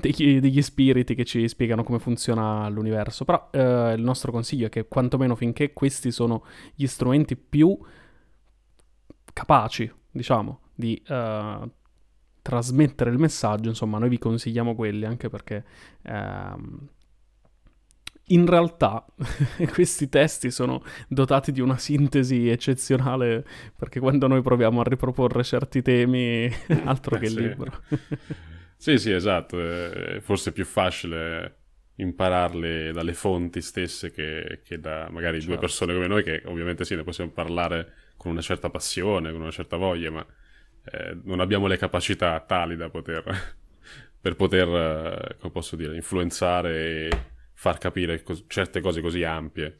[0.00, 3.24] degli, degli, spiriti che ci spiegano come funziona l'universo.
[3.26, 7.78] Però eh, il nostro consiglio è che quantomeno finché questi sono gli strumenti più
[9.32, 11.70] capaci, diciamo, di uh,
[12.42, 15.64] trasmettere il messaggio, insomma, noi vi consigliamo quelli anche perché
[16.02, 16.88] uh,
[18.28, 19.04] in realtà
[19.72, 23.44] questi testi sono dotati di una sintesi eccezionale
[23.76, 26.50] perché quando noi proviamo a riproporre certi temi,
[26.84, 27.82] altro che il libro.
[28.76, 31.58] sì, sì, esatto, è forse più facile
[31.96, 35.52] impararle dalle fonti stesse che, che da magari certo.
[35.52, 39.40] due persone come noi che ovviamente sì, ne possiamo parlare con una certa passione, con
[39.40, 40.26] una certa voglia, ma
[40.84, 43.24] eh, non abbiamo le capacità tali da poter,
[44.20, 47.08] per poter, eh, come posso dire, influenzare e
[47.54, 49.78] far capire cos- certe cose così ampie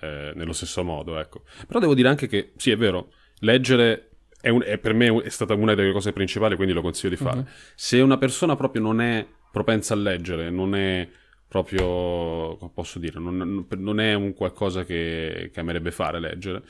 [0.00, 1.42] eh, nello stesso modo, ecco.
[1.66, 5.28] Però devo dire anche che, sì, è vero, leggere è, un, è per me è
[5.28, 7.36] stata una delle cose principali, quindi lo consiglio di fare.
[7.36, 7.46] Mm-hmm.
[7.74, 11.08] Se una persona proprio non è propensa a leggere, non è
[11.48, 16.62] proprio, come posso dire, non, non è un qualcosa che, che amerebbe fare leggere,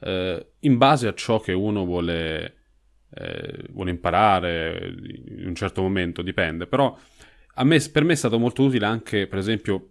[0.00, 2.57] eh, in base a ciò che uno vuole
[3.14, 4.94] eh, vuole imparare
[5.38, 6.96] in un certo momento, dipende, però
[7.64, 9.90] me, per me è stato molto utile anche, per esempio,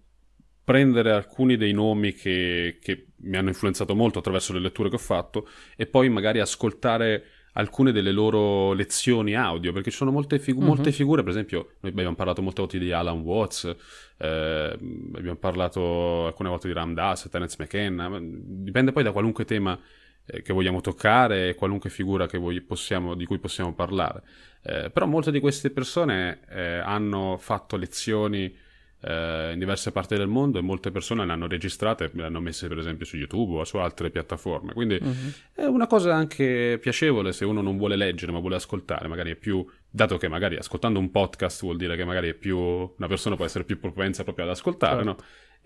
[0.64, 5.00] prendere alcuni dei nomi che, che, mi hanno influenzato molto attraverso le letture che ho
[5.00, 10.62] fatto e poi magari ascoltare alcune delle loro lezioni audio, perché ci sono molte, figu-
[10.62, 10.74] mm-hmm.
[10.74, 13.76] molte figure, per esempio, noi abbiamo parlato molte volte di Alan Watts,
[14.18, 14.78] eh,
[15.16, 19.80] abbiamo parlato alcune volte di Ram Dass, Terence McKenna, dipende poi da qualunque tema
[20.28, 22.28] eh, che vogliamo toccare, qualunque figura
[22.66, 24.22] possiamo, di cui possiamo parlare.
[24.62, 28.54] Eh, però molte di queste persone eh, hanno fatto lezioni
[29.02, 32.40] eh, in diverse parti del mondo e molte persone le hanno registrate e le hanno
[32.40, 34.74] messe per esempio su YouTube o su altre piattaforme.
[34.74, 35.32] Quindi uh-huh.
[35.54, 39.36] è una cosa anche piacevole se uno non vuole leggere ma vuole ascoltare, magari è
[39.36, 43.36] più dato che magari ascoltando un podcast vuol dire che magari è più una persona
[43.36, 45.10] può essere più propensa proprio ad ascoltare, certo.
[45.10, 45.18] no?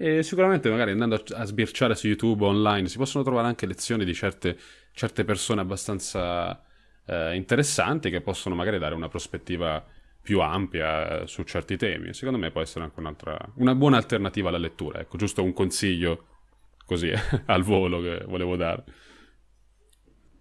[0.03, 4.15] E sicuramente magari andando a, sbirciare su YouTube online si possono trovare anche lezioni di
[4.15, 4.57] certe,
[4.93, 6.59] certe persone abbastanza
[7.05, 9.85] eh, interessanti che possono magari dare una prospettiva
[10.19, 12.15] più ampia eh, su certi temi.
[12.15, 15.01] Secondo me può essere anche un'altra, una buona alternativa alla lettura.
[15.01, 16.25] Ecco, giusto un consiglio
[16.83, 17.11] così
[17.45, 18.83] al volo che volevo dare.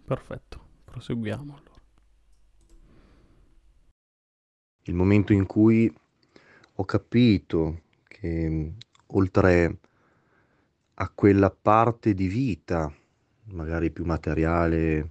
[0.07, 1.83] Perfetto, proseguiamo allora.
[4.85, 5.95] Il momento in cui
[6.77, 8.73] ho capito che
[9.13, 9.79] oltre
[10.95, 12.93] a quella parte di vita,
[13.53, 15.11] magari più materiale,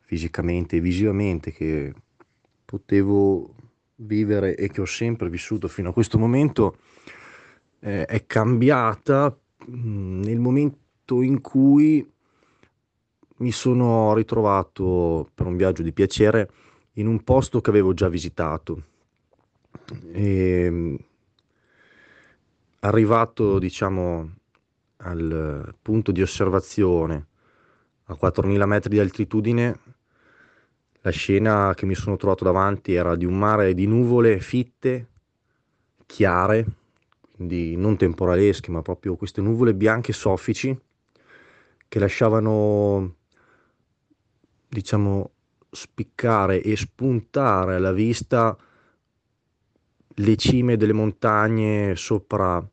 [0.00, 1.92] fisicamente e visivamente, che
[2.64, 3.54] potevo
[3.96, 6.78] vivere e che ho sempre vissuto fino a questo momento,
[7.80, 12.08] eh, è cambiata mh, nel momento in cui
[13.38, 16.50] mi sono ritrovato per un viaggio di piacere
[16.92, 18.82] in un posto che avevo già visitato.
[20.12, 20.96] E,
[22.86, 24.34] arrivato diciamo
[24.98, 27.26] al punto di osservazione
[28.04, 29.78] a 4000 metri di altitudine
[31.00, 35.08] la scena che mi sono trovato davanti era di un mare di nuvole fitte
[36.06, 36.66] chiare
[37.36, 40.74] quindi non temporalesche, ma proprio queste nuvole bianche soffici
[41.86, 43.16] che lasciavano,
[44.66, 45.32] diciamo,
[45.70, 48.56] spiccare e spuntare alla vista
[50.18, 52.66] le cime delle montagne sopra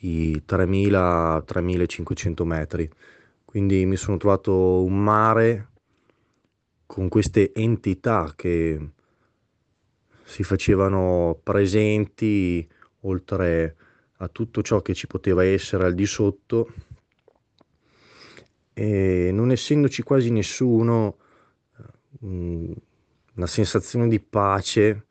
[0.00, 2.90] i 3000-3500 metri.
[3.44, 5.68] Quindi mi sono trovato un mare
[6.86, 8.90] con queste entità che
[10.24, 12.68] si facevano presenti
[13.00, 13.76] oltre
[14.18, 16.72] a tutto ciò che ci poteva essere al di sotto
[18.72, 21.16] e non essendoci quasi nessuno,
[22.20, 25.06] una sensazione di pace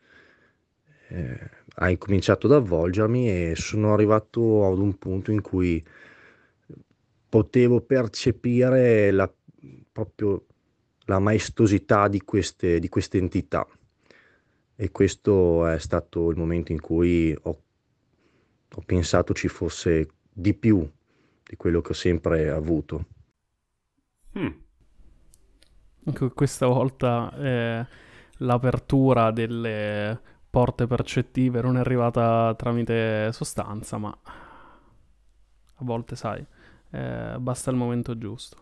[1.08, 5.84] eh, ha incominciato ad avvolgermi e sono arrivato ad un punto in cui
[7.28, 9.32] potevo percepire la,
[9.92, 10.46] proprio
[11.06, 13.68] la maestosità di queste, di queste entità
[14.76, 17.62] e questo è stato il momento in cui ho,
[18.74, 20.90] ho pensato ci fosse di più
[21.44, 23.06] di quello che ho sempre avuto.
[24.38, 24.64] Hmm.
[26.34, 27.86] Questa volta eh,
[28.38, 36.46] l'apertura delle porte percettive non è arrivata tramite sostanza, ma a volte sai,
[36.92, 38.56] eh, basta il momento giusto.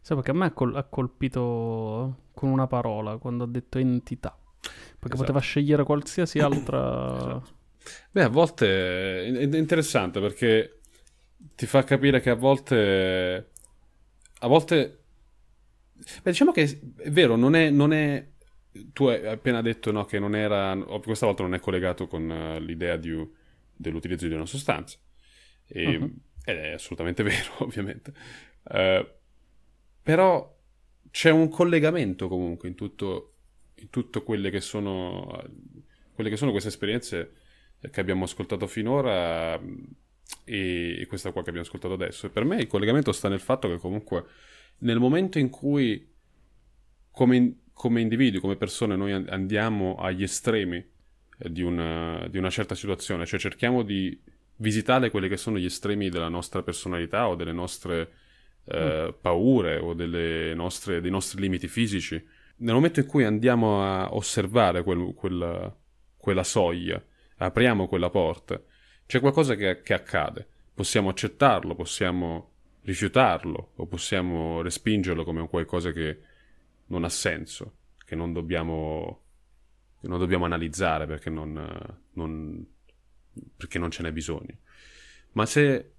[0.00, 4.36] Sai perché a me ha, col- ha colpito con una parola quando ha detto entità.
[4.60, 5.18] Perché esatto.
[5.18, 7.16] poteva scegliere qualsiasi altra.
[7.16, 7.44] Esatto.
[8.10, 10.80] Beh, a volte è interessante perché
[11.54, 13.50] ti fa capire che a volte.
[14.40, 14.98] A volte.
[15.94, 17.70] Beh, diciamo che è vero, non è.
[17.70, 18.30] Non è...
[18.92, 20.76] Tu hai appena detto no, che non era.
[21.02, 23.14] Questa volta non è collegato con uh, l'idea di,
[23.74, 24.98] dell'utilizzo di una sostanza.
[25.66, 26.14] E, uh-huh.
[26.44, 28.12] Ed è assolutamente vero, ovviamente.
[28.62, 29.06] Uh,
[30.02, 30.58] però
[31.10, 33.32] c'è un collegamento comunque in tutto
[33.82, 35.42] in tutte quelle che sono,
[36.14, 37.32] quelle che sono queste esperienze
[37.90, 39.60] che abbiamo ascoltato finora
[40.44, 42.26] e, e questa qua che abbiamo ascoltato adesso.
[42.26, 44.24] E per me il collegamento sta nel fatto che comunque
[44.78, 46.10] nel momento in cui
[47.10, 52.74] come, come individui, come persone, noi andiamo agli estremi eh, di una, di una, certa
[52.74, 54.18] situazione, cioè cerchiamo di
[54.56, 58.12] visitare quelli che sono gli estremi della nostra personalità o delle nostre
[58.64, 59.14] eh, mm.
[59.20, 59.94] paure o
[60.54, 62.24] nostre, dei nostri limiti fisici,
[62.56, 65.74] nel momento in cui andiamo a osservare quel, quella,
[66.16, 67.02] quella, soglia,
[67.38, 68.60] apriamo quella porta,
[69.06, 70.46] c'è qualcosa che, che accade.
[70.74, 72.50] Possiamo accettarlo, possiamo
[72.82, 76.20] rifiutarlo o possiamo respingerlo come un qualcosa che
[76.92, 79.22] non ha senso, che non dobbiamo,
[79.98, 82.66] che non dobbiamo analizzare perché non, non,
[83.56, 84.58] perché non ce n'è bisogno.
[85.32, 85.92] Ma se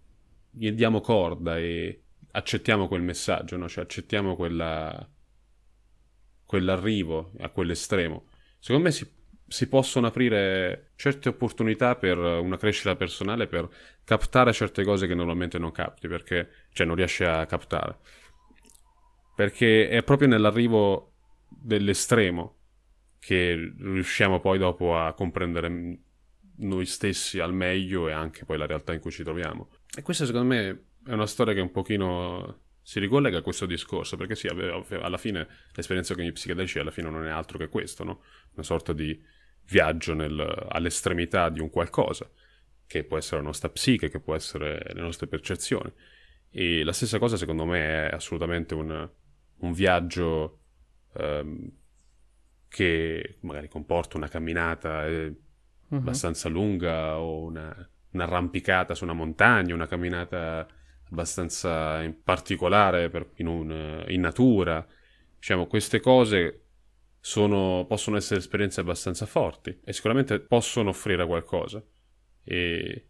[0.51, 3.67] gli diamo corda e accettiamo quel messaggio, no?
[3.67, 5.10] cioè accettiamo quella,
[6.45, 8.27] quell'arrivo a quell'estremo.
[8.60, 9.12] Secondo me si,
[9.47, 13.67] si possono aprire certe opportunità per una crescita personale, per
[14.03, 17.97] captare certe cose che normalmente non capti, perché, cioè non riesci a captare.
[19.35, 21.13] Perché è proprio nell'arrivo
[21.47, 22.57] dell'estremo
[23.19, 25.99] che riusciamo poi dopo a comprendere
[26.57, 29.69] noi stessi al meglio e anche poi la realtà in cui ci troviamo.
[29.95, 34.17] E questa secondo me è una storia che un pochino si ricollega a questo discorso,
[34.17, 38.03] perché sì, alla fine l'esperienza con gli psichedelici alla fine non è altro che questo,
[38.03, 38.23] no?
[38.53, 39.19] Una sorta di
[39.67, 42.29] viaggio nel, all'estremità di un qualcosa,
[42.85, 45.91] che può essere la nostra psiche, che può essere le nostre percezioni.
[46.51, 49.09] E la stessa cosa secondo me è assolutamente un,
[49.63, 50.60] un viaggio
[51.13, 51.71] um,
[52.67, 55.26] che magari comporta una camminata eh,
[55.88, 55.97] uh-huh.
[55.97, 60.67] abbastanza lunga o una, un'arrampicata su una montagna, una camminata
[61.10, 64.86] abbastanza in particolare per, in, un, in, natura.
[65.36, 66.65] Diciamo, queste cose
[67.19, 71.84] sono, possono essere esperienze abbastanza forti e sicuramente possono offrire qualcosa.
[72.43, 73.08] E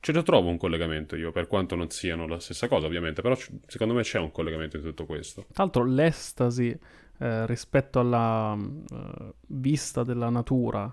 [0.00, 3.34] ce lo trovo un collegamento io, per quanto non siano la stessa cosa, ovviamente, però
[3.34, 5.46] c- secondo me c'è un collegamento in tutto questo.
[5.52, 6.76] Tra l'altro, l'estasi
[7.18, 10.92] eh, rispetto alla uh, vista della natura,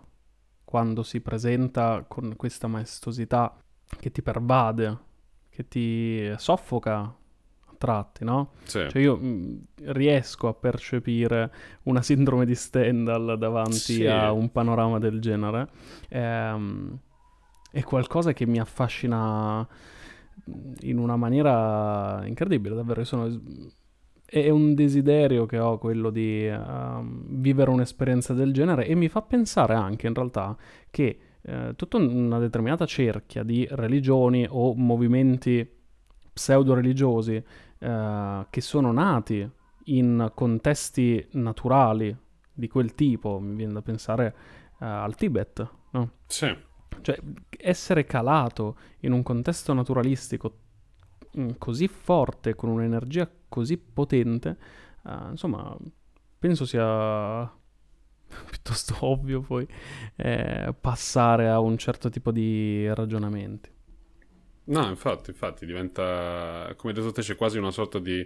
[0.63, 3.58] quando si presenta con questa maestosità
[4.00, 5.06] che ti pervade
[5.58, 8.52] che ti soffoca a tratti, no?
[8.65, 8.86] Sì.
[8.88, 11.52] Cioè io mh, mm, riesco a percepire
[11.84, 14.06] una sindrome di Stendhal davanti sì.
[14.06, 15.67] a un panorama del genere.
[16.10, 17.00] Ehm,
[17.77, 19.67] è qualcosa che mi affascina
[20.79, 23.03] in una maniera incredibile, davvero.
[23.03, 23.29] Sono,
[24.25, 27.03] è un desiderio che ho quello di uh,
[27.35, 30.57] vivere un'esperienza del genere e mi fa pensare anche in realtà
[30.89, 35.69] che eh, tutta una determinata cerchia di religioni o movimenti
[36.33, 37.43] pseudo-religiosi
[37.77, 39.47] eh, che sono nati
[39.85, 42.15] in contesti naturali
[42.51, 44.35] di quel tipo, mi viene da pensare
[44.79, 46.11] eh, al Tibet, no?
[46.25, 46.65] Sì.
[47.01, 47.19] Cioè,
[47.57, 50.60] essere calato in un contesto naturalistico
[51.38, 54.57] mm, così forte, con un'energia così potente,
[55.03, 55.75] uh, insomma,
[56.38, 57.51] penso sia
[58.49, 59.67] piuttosto ovvio poi
[60.15, 63.75] eh, passare a un certo tipo di ragionamenti.
[64.65, 68.25] No, infatti, infatti diventa, come detto te, c'è quasi una sorta di,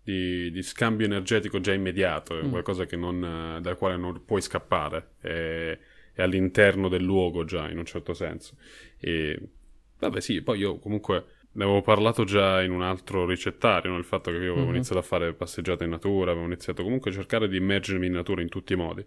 [0.00, 2.50] di, di scambio energetico già immediato, mm.
[2.50, 5.76] qualcosa non, dal quale non puoi scappare, è,
[6.16, 8.56] è, all'interno del luogo già, in un certo senso.
[8.98, 9.38] E
[9.98, 13.96] vabbè sì, poi io comunque ne avevo parlato già in un altro ricettario, no?
[13.96, 14.74] il fatto che io avevo mm-hmm.
[14.74, 18.42] iniziato a fare passeggiate in natura, avevo iniziato comunque a cercare di immergermi in natura
[18.42, 19.04] in tutti i modi,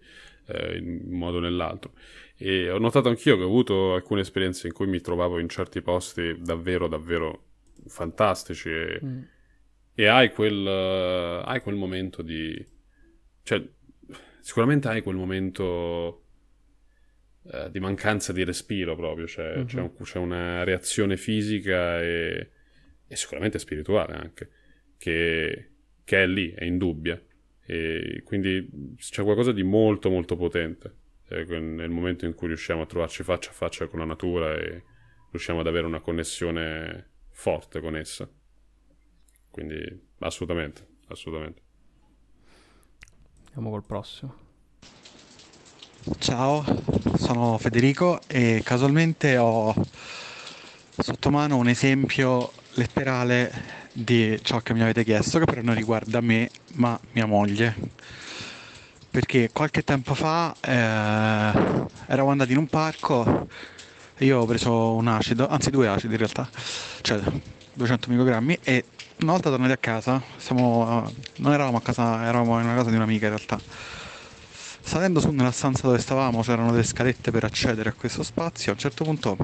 [0.48, 1.94] eh, in un modo o nell'altro.
[2.36, 5.82] E ho notato anch'io che ho avuto alcune esperienze in cui mi trovavo in certi
[5.82, 7.44] posti davvero, davvero
[7.86, 9.22] fantastici e, mm.
[9.94, 10.68] e hai, quel,
[11.46, 12.66] hai quel momento di...
[13.44, 13.64] cioè,
[14.40, 16.29] sicuramente hai quel momento
[17.44, 19.66] eh, di mancanza di respiro proprio, cioè, uh-huh.
[19.66, 22.50] c'è, un, c'è, una reazione fisica e,
[23.08, 24.50] e, sicuramente spirituale anche,
[24.98, 25.72] che,
[26.04, 27.22] che è lì, è indubbia.
[27.66, 30.96] E quindi c'è qualcosa di molto molto potente
[31.30, 34.84] eh, nel momento in cui riusciamo a trovarci faccia a faccia con la natura e
[35.30, 38.30] riusciamo ad avere una connessione forte con essa.
[39.50, 41.62] Quindi assolutamente, assolutamente.
[43.46, 44.48] Andiamo col prossimo.
[46.18, 46.64] Ciao,
[47.18, 49.74] sono Federico e casualmente ho
[50.98, 53.52] sotto mano un esempio letterale
[53.92, 57.76] di ciò che mi avete chiesto, che però non riguarda me, ma mia moglie.
[59.12, 63.50] Perché qualche tempo fa eh, eravamo andati in un parco,
[64.20, 66.50] io ho preso un acido, anzi due acidi in realtà,
[67.02, 67.20] cioè
[67.74, 68.86] 200 microgrammi e
[69.20, 72.96] una volta tornati a casa, siamo, non eravamo a casa, eravamo in una casa di
[72.96, 73.62] un'amica in realtà
[74.82, 78.72] Salendo su nella stanza dove stavamo c'erano delle scalette per accedere a questo spazio.
[78.72, 79.38] A un certo punto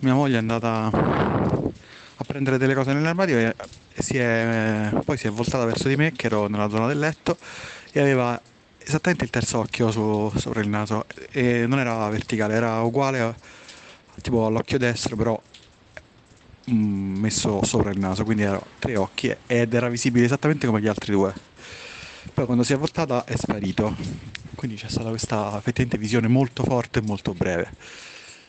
[0.00, 3.54] mia moglie è andata a prendere delle cose nell'armadio e,
[3.96, 7.38] si è, poi si è voltata verso di me che ero nella zona del letto
[7.92, 8.40] e aveva
[8.78, 11.06] esattamente il terzo occhio su, sopra il naso.
[11.30, 13.36] E non era verticale, era uguale
[14.20, 15.40] tipo all'occhio destro però
[16.70, 20.88] mm, messo sopra il naso, quindi erano tre occhi ed era visibile esattamente come gli
[20.88, 21.47] altri due
[22.32, 23.94] poi quando si è voltata è sparito.
[24.54, 27.74] Quindi c'è stata questa effettivamente visione molto forte e molto breve,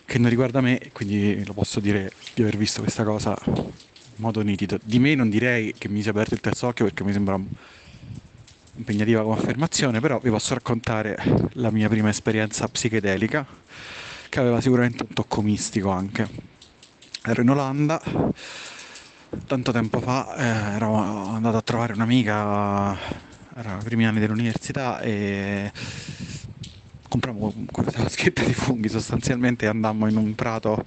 [0.05, 4.41] che non riguarda me, quindi lo posso dire di aver visto questa cosa in modo
[4.41, 4.79] nitido.
[4.83, 7.39] Di me non direi che mi si è aperto il terzo occhio perché mi sembra
[8.75, 11.17] impegnativa come affermazione, però vi posso raccontare
[11.53, 13.45] la mia prima esperienza psichedelica,
[14.29, 16.27] che aveva sicuramente un tocco mistico anche.
[17.23, 18.01] Ero in Olanda,
[19.45, 23.28] tanto tempo fa, eh, ero andato a trovare un'amica
[23.59, 25.71] era i primi anni dell'università e
[27.09, 30.85] comprammo questa vaschetta di funghi sostanzialmente andammo in un prato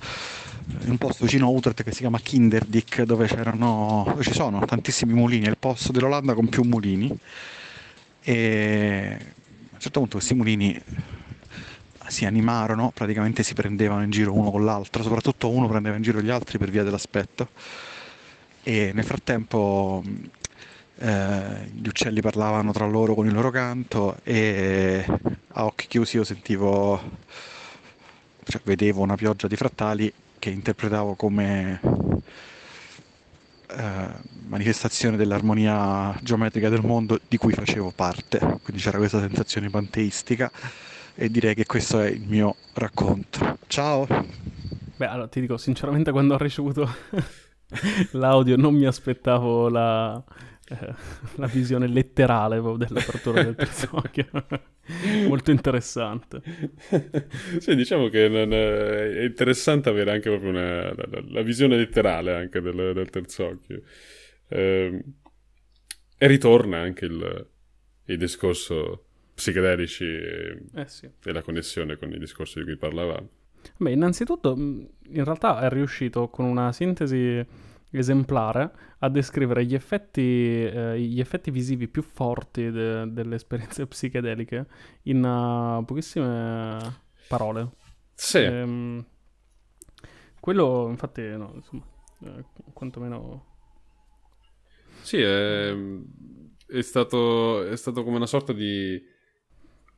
[0.80, 5.12] in un posto vicino a Utrecht che si chiama Kinderdick dove dove ci sono tantissimi
[5.12, 5.46] mulini.
[5.46, 7.14] È il posto dell'Olanda con più mulini.
[8.22, 10.80] E a un certo punto questi mulini
[12.06, 16.20] si animarono praticamente si prendevano in giro uno con l'altro soprattutto uno prendeva in giro
[16.20, 17.48] gli altri per via dell'aspetto.
[18.62, 20.02] E nel frattempo
[21.02, 25.04] eh, gli uccelli parlavano tra loro con il loro canto e
[25.48, 27.00] a occhi chiusi io sentivo,
[28.44, 31.80] cioè vedevo una pioggia di frattali che interpretavo come
[33.66, 34.08] eh,
[34.46, 40.52] manifestazione dell'armonia geometrica del mondo di cui facevo parte, quindi c'era questa sensazione panteistica
[41.16, 43.58] e direi che questo è il mio racconto.
[43.66, 44.06] Ciao!
[44.96, 46.88] Beh, allora ti dico sinceramente quando ho ricevuto
[48.12, 50.22] l'audio non mi aspettavo la,
[50.80, 50.94] eh,
[51.36, 54.28] la visione letterale dell'apertura del terzo occhio.
[55.28, 56.42] Molto interessante.
[57.58, 62.92] sì, diciamo che è interessante avere anche proprio una, la, la, visione letterale anche del,
[62.94, 63.82] del terzo occhio.
[64.48, 65.04] Eh,
[66.18, 67.48] e ritorna anche il,
[68.04, 71.08] il discorso psichedelici e, eh sì.
[71.24, 73.28] e la connessione con i discorsi di cui parlavamo.
[73.76, 77.44] Beh, innanzitutto, in realtà è riuscito con una sintesi
[77.98, 84.66] esemplare a descrivere gli effetti, eh, gli effetti visivi più forti de- delle esperienze psichedeliche
[85.02, 86.78] in uh, pochissime
[87.28, 87.70] parole.
[88.14, 88.38] Sì.
[88.38, 89.04] Ehm,
[90.40, 91.84] quello, infatti, no, insomma,
[92.24, 93.46] eh, quantomeno...
[95.02, 95.74] Sì, è,
[96.66, 99.00] è, stato, è stato come una sorta di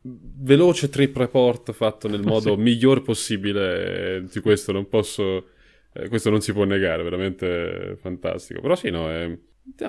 [0.07, 2.61] veloce trip report fatto nel modo sì.
[2.61, 4.24] miglior possibile.
[4.30, 5.49] Di questo non posso
[5.95, 8.61] eh, questo non si può negare, veramente fantastico.
[8.61, 9.28] Però sì, no, è...
[9.28, 9.38] no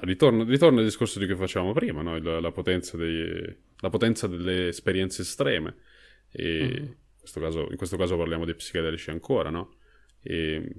[0.02, 2.18] ritorno, ritorno, al discorso di cui facevamo prima, no?
[2.20, 5.76] la, la, potenza dei, la, potenza delle esperienze estreme.
[6.32, 6.92] E mm-hmm.
[7.20, 9.78] questo caso, in questo caso parliamo di psichedelici ancora, no?
[10.22, 10.76] E,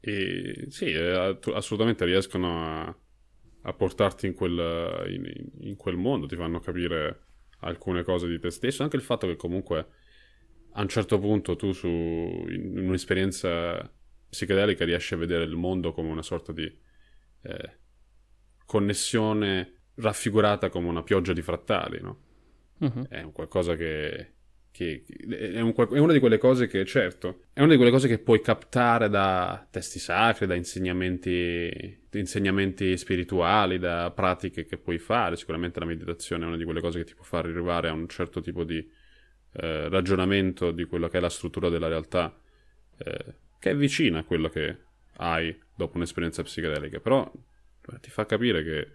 [0.00, 2.96] e sì, assolutamente riescono a,
[3.62, 7.24] a portarti in quel, in, in quel mondo, ti fanno capire
[7.60, 9.86] alcune cose di te stesso, anche il fatto che comunque
[10.78, 13.92] a un certo punto tu su, in un'esperienza
[14.30, 16.72] psichedelica riesci a vedere il mondo come una sorta di
[17.42, 17.78] eh,
[18.64, 22.20] connessione raffigurata come una pioggia di frattali, no?
[22.78, 23.08] Uh-huh.
[23.08, 24.34] È un qualcosa che,
[24.70, 28.06] che è, un, è, una di quelle cose che, certo, è una di quelle cose
[28.06, 35.34] che puoi captare da testi sacri, da insegnamenti, insegnamenti spirituali, da pratiche che puoi fare.
[35.34, 38.06] Sicuramente la meditazione è una di quelle cose che ti può far arrivare a un
[38.06, 38.97] certo tipo di
[39.60, 42.34] eh, ragionamento di quello che è la struttura della realtà,
[42.96, 44.76] eh, che è vicina a quello che
[45.16, 47.00] hai dopo un'esperienza psichedelica.
[47.00, 47.30] Però
[47.92, 48.88] eh, ti fa capire che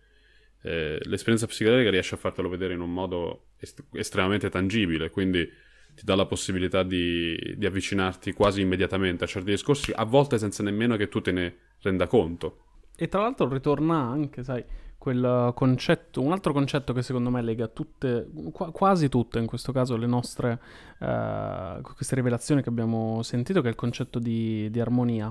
[0.61, 5.47] eh, l'esperienza psichedelica riesce a fartelo vedere in un modo est- estremamente tangibile, quindi
[5.95, 10.63] ti dà la possibilità di, di, avvicinarti quasi immediatamente a certi discorsi, a volte senza
[10.63, 12.65] nemmeno che tu te ne renda conto.
[12.95, 14.63] E tra l'altro ritorna anche, sai,
[15.03, 19.73] quel concetto, un altro concetto che secondo me lega tutte, qu- quasi tutte in questo
[19.73, 20.61] caso, le nostre,
[20.99, 25.29] uh, queste rivelazioni che abbiamo sentito, che è il concetto di, di armonia.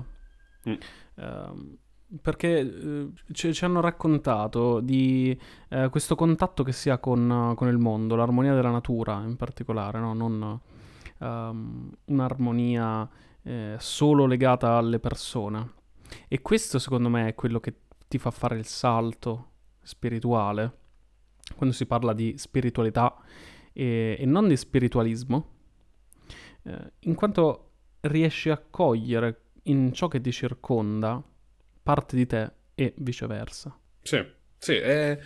[0.69, 0.73] Mm.
[1.15, 1.77] Uh,
[2.21, 5.35] perché eh, ci, ci, hanno raccontato di
[5.69, 9.97] eh, questo contatto che si ha con, con, il mondo, l'armonia della natura in particolare,
[9.97, 10.13] no?
[10.13, 10.59] non
[11.17, 13.09] um, un'armonia
[13.41, 15.71] eh, solo legata alle persone.
[16.27, 17.73] E questo secondo me è quello che
[18.07, 19.52] ti fa fare il salto
[19.83, 20.77] spirituale,
[21.55, 23.15] quando si parla di spiritualità
[23.71, 25.51] e, e non di spiritualismo,
[26.63, 27.71] eh, in quanto
[28.01, 31.21] riesci a cogliere in ciò che ti circonda
[31.81, 33.77] parte di te e viceversa.
[34.01, 34.25] Sì,
[34.57, 35.17] sì, è,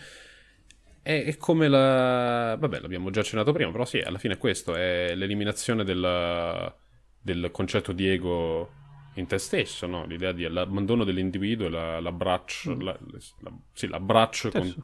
[1.02, 2.56] è, è come la...
[2.60, 6.76] Vabbè, l'abbiamo già accennato prima, però sì, alla fine è questo, è l'eliminazione del,
[7.20, 8.77] del concetto di ego
[9.18, 10.06] in te stesso, no?
[10.06, 12.82] l'idea dell'abbandono dell'individuo e la, l'abbraccio, mm.
[12.82, 12.98] la,
[13.40, 14.76] la, sì, l'abbraccio con,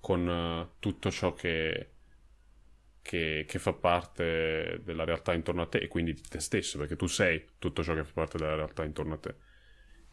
[0.00, 1.90] con uh, tutto ciò che,
[3.00, 6.96] che, che, fa parte della realtà intorno a te e quindi di te stesso, perché
[6.96, 9.34] tu sei tutto ciò che fa parte della realtà intorno a te.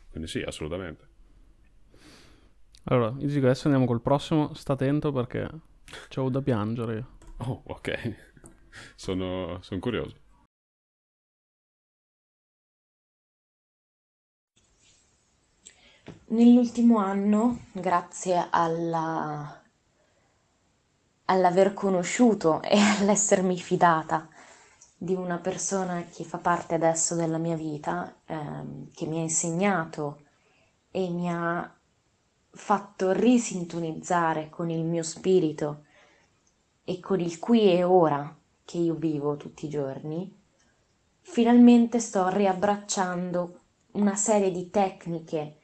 [0.10, 1.16] Quindi sì, assolutamente.
[2.86, 5.50] Allora, io dico adesso andiamo col prossimo, sta attento perché
[6.08, 7.06] c'ho da piangere.
[7.40, 8.16] Oh, ok.
[8.96, 10.16] sono, sono curioso.
[16.30, 19.64] Nell'ultimo anno, grazie alla...
[21.24, 24.28] all'aver conosciuto e all'essermi fidata
[24.98, 30.24] di una persona che fa parte adesso della mia vita, ehm, che mi ha insegnato
[30.92, 31.74] e mi ha
[32.50, 35.86] fatto risintonizzare con il mio spirito
[36.84, 40.30] e con il qui e ora che io vivo tutti i giorni,
[41.22, 43.60] finalmente sto riabbracciando
[43.92, 45.57] una serie di tecniche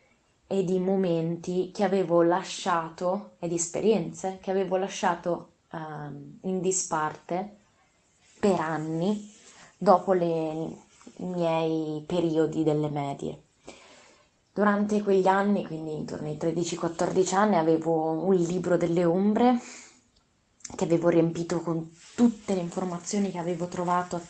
[0.53, 7.57] e di momenti che avevo lasciato e di esperienze che avevo lasciato um, in disparte
[8.39, 9.33] per anni
[9.75, 10.27] dopo le,
[11.17, 13.41] i miei periodi delle medie.
[14.53, 19.59] Durante quegli anni, quindi intorno ai 13-14 anni, avevo un libro delle ombre
[20.75, 24.21] che avevo riempito con tutte le informazioni che avevo trovato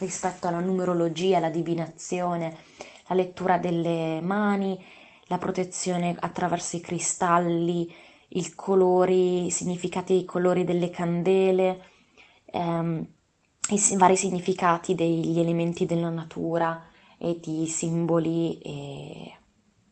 [0.00, 2.58] rispetto alla numerologia, la divinazione,
[3.06, 4.78] la lettura delle mani,
[5.26, 7.92] la protezione attraverso i cristalli,
[8.28, 11.82] i colori, i significati dei colori delle candele,
[12.46, 13.06] ehm,
[13.70, 16.84] i vari significati degli elementi della natura
[17.18, 19.36] e di simboli e,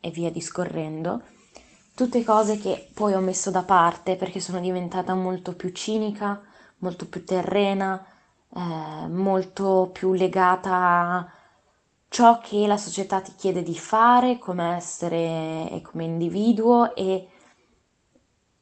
[0.01, 1.23] e via discorrendo.
[1.95, 6.43] Tutte cose che poi ho messo da parte perché sono diventata molto più cinica,
[6.79, 8.05] molto più terrena,
[8.55, 11.29] eh, molto più legata
[12.15, 17.29] ciò che la società ti chiede di fare come essere e come individuo e,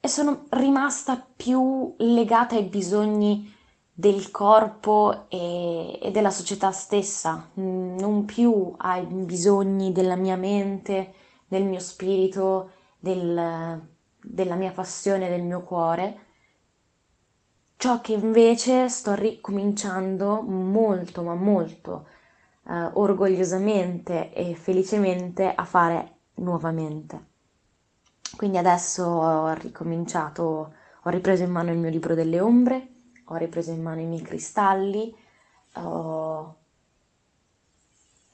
[0.01, 3.55] e sono rimasta più legata ai bisogni
[3.93, 11.13] del corpo e, e, della società stessa, non più ai bisogni della mia mente,
[11.47, 13.87] del mio spirito, del,
[14.19, 16.21] della mia passione, del mio cuore.
[17.77, 22.12] Ciò che invece sto ricominciando molto, ma molto
[22.73, 27.31] eh, orgogliosamente e felicemente a fare nuovamente.
[28.35, 32.89] Quindi adesso ho ricominciato, ho ripreso in mano il mio libro delle ombre,
[33.27, 35.15] ho ripreso in mano i miei cristalli,
[35.75, 36.57] ho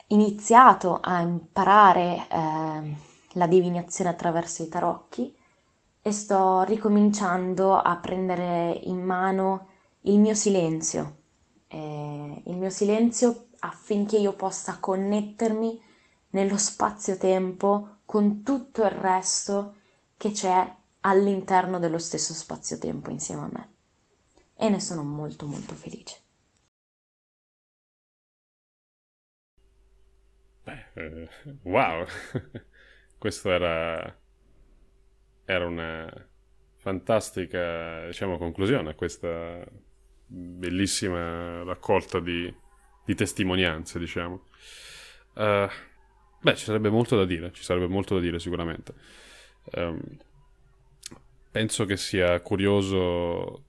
[0.08, 2.96] iniziato a imparare eh,
[3.32, 5.36] la divinazione attraverso i tarocchi
[6.00, 9.66] e sto ricominciando a prendere in mano
[10.02, 11.18] il mio silenzio
[11.68, 15.82] eh, il mio silenzio affinché io possa connettermi
[16.30, 19.76] nello spazio-tempo con tutto il resto
[20.16, 23.68] che c'è all'interno dello stesso spazio-tempo insieme a me.
[24.56, 26.20] E ne sono molto molto felice.
[30.64, 31.28] Beh, eh,
[31.62, 32.04] wow,
[33.16, 34.20] questo era,
[35.44, 36.28] era una
[36.76, 39.64] fantastica, diciamo, conclusione a questa
[40.26, 42.54] bellissima raccolta di,
[43.08, 44.48] di testimonianze, diciamo.
[45.32, 45.66] Uh,
[46.42, 48.92] beh, ci sarebbe molto da dire, ci sarebbe molto da dire sicuramente.
[49.72, 49.98] Um,
[51.50, 53.64] penso che sia curioso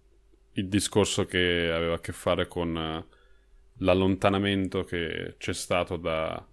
[0.53, 3.15] il discorso che aveva a che fare con uh,
[3.77, 6.45] l'allontanamento che c'è stato da,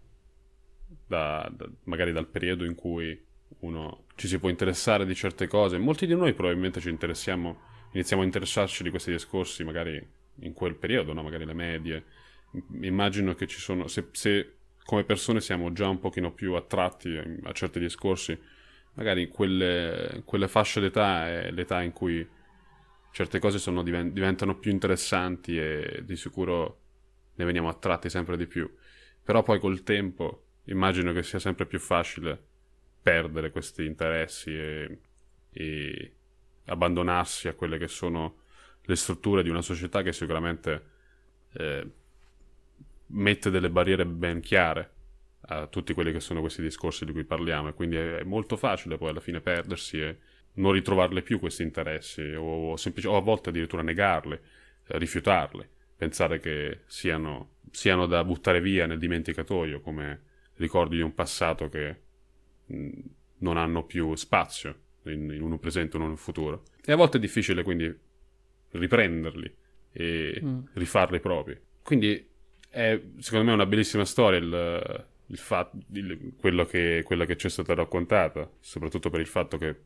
[1.09, 3.21] da, da, magari dal periodo in cui
[3.61, 5.77] uno ci si può interessare di certe cose.
[5.77, 7.63] Molti di noi probabilmente ci interessiamo,
[7.95, 10.01] iniziamo a interessarci di questi discorsi magari
[10.43, 11.25] in quel periodo, no?
[11.25, 12.05] magari le medie.
[12.81, 14.55] Immagino che ci sono, se, se
[14.85, 18.39] come persone siamo già un pochino più attratti a certi discorsi,
[18.95, 22.27] magari quelle, quelle fasce d'età è l'età in cui
[23.11, 26.81] certe cose sono, diventano più interessanti e di sicuro
[27.35, 28.71] ne veniamo attratti sempre di più.
[29.23, 32.41] Però poi col tempo immagino che sia sempre più facile
[33.03, 34.99] perdere questi interessi e,
[35.53, 36.13] e
[36.67, 38.43] abbandonarsi a quelle che sono
[38.83, 40.85] le strutture di una società che sicuramente
[41.55, 41.91] eh,
[43.09, 44.91] mette delle barriere ben chiare
[45.49, 48.97] a tutti quelli che sono questi discorsi di cui parliamo e quindi è, molto facile
[48.97, 50.19] poi alla fine perdersi e
[50.55, 55.67] non ritrovarle più questi interessi o, o, semplici, o a volte addirittura negarli, eh, rifiutarli,
[55.97, 60.23] pensare che siano, siano da buttare via nel dimenticatoio come
[60.55, 62.01] ricordi di un passato che
[63.39, 66.65] non hanno più spazio in, in un presente o in un futuro.
[66.85, 67.95] E a volte è difficile quindi
[68.71, 69.55] riprenderli
[69.93, 70.59] e mm.
[70.73, 71.59] rifarli propri.
[71.83, 72.35] Quindi
[72.77, 77.47] è secondo me una bellissima storia il, il fatto, il, quello che, quella che ci
[77.47, 79.77] è stata raccontata, soprattutto per il fatto che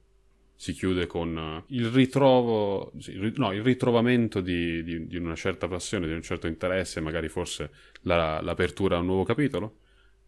[0.56, 2.90] si chiude con il ritrovo,
[3.36, 7.70] no, il ritrovamento di, di, di, una certa passione, di un certo interesse, magari forse
[8.02, 9.76] la, l'apertura a un nuovo capitolo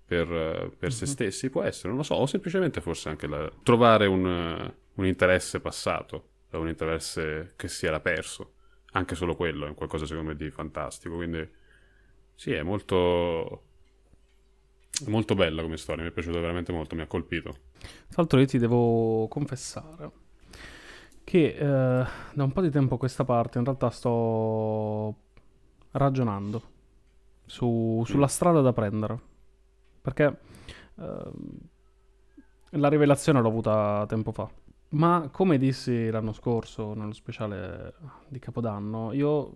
[0.07, 0.91] per, per uh-huh.
[0.91, 5.05] se stessi, può essere, non lo so, o semplicemente forse anche la, trovare un, un,
[5.05, 8.55] interesse passato, un interesse che si era perso,
[8.93, 11.61] anche solo quello è qualcosa secondo me di fantastico, quindi
[12.35, 13.63] sì, è molto...
[15.07, 17.57] Molto bella come storia, mi è piaciuta veramente molto, mi ha colpito.
[17.81, 20.11] Tra l'altro io ti devo confessare
[21.25, 25.17] che eh, da un po' di tempo a questa parte in realtà sto
[25.93, 26.63] ragionando
[27.47, 28.29] su, sulla mm.
[28.29, 29.21] strada da prendere
[30.03, 30.39] perché
[30.95, 31.33] uh,
[32.71, 34.51] la rivelazione l'ho avuta tempo fa.
[34.91, 37.95] Ma come dissi l'anno scorso, nello speciale
[38.29, 39.53] di Capodanno, io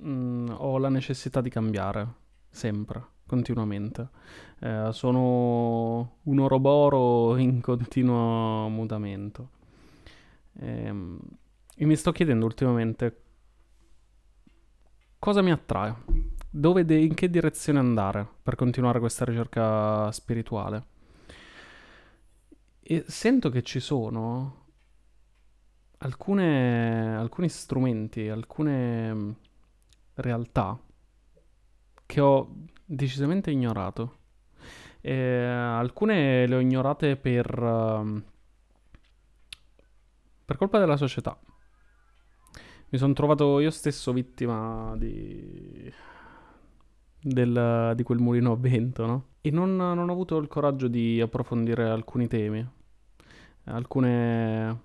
[0.00, 2.06] mh, mm, ho la necessità di cambiare,
[2.48, 4.08] sempre, continuamente.
[4.60, 9.48] Eh, sono un oroboro in continuo mutamento.
[10.54, 11.18] E, ehm,
[11.76, 13.22] e mi sto chiedendo ultimamente
[15.18, 15.94] cosa mi attrae
[16.50, 20.86] dove de- in che direzione andare per continuare questa ricerca spirituale.
[22.80, 24.66] E sento che ci sono
[25.98, 29.36] alcune, alcuni strumenti, alcune
[30.20, 30.78] realtà
[32.06, 32.54] che ho
[32.84, 34.18] decisamente ignorato.
[35.00, 38.22] E alcune le ho ignorate per, uh,
[40.44, 41.38] per colpa della società.
[42.88, 45.92] Mi sono trovato io stesso vittima di
[47.20, 49.24] del, di quel mulino a vento, no?
[49.40, 52.66] E non, non, ho avuto il coraggio di approfondire alcuni temi,
[53.64, 54.80] alcune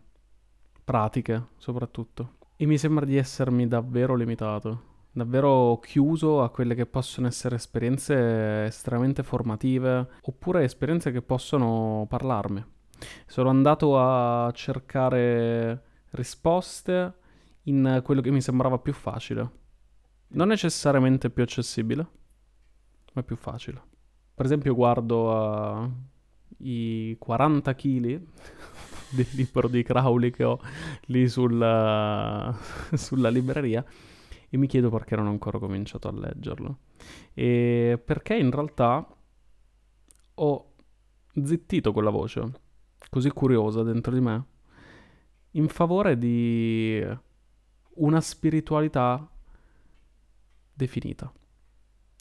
[0.84, 2.34] pratiche soprattutto.
[2.58, 8.66] E mi sembra di essermi davvero limitato, davvero chiuso a quelle che possono essere esperienze
[8.66, 12.64] estremamente formative oppure esperienze che possono parlarmi.
[13.26, 17.14] Sono andato a cercare risposte
[17.64, 19.50] in quello che mi sembrava più facile.
[20.30, 22.08] Non necessariamente più accessibile,
[23.14, 23.82] ma più facile.
[24.34, 25.92] Per esempio guardo uh,
[26.58, 28.22] i 40 kg
[29.12, 30.60] del libro di Crowley che ho
[31.06, 32.54] lì sulla,
[32.92, 33.86] sulla libreria
[34.50, 36.80] e mi chiedo perché non ho ancora cominciato a leggerlo.
[37.34, 39.08] E perché in realtà
[40.36, 40.74] ho
[41.44, 42.64] zittito quella voce
[43.10, 44.46] così curiosa dentro di me
[45.52, 47.06] in favore di
[47.96, 49.30] una spiritualità
[50.74, 51.32] definita.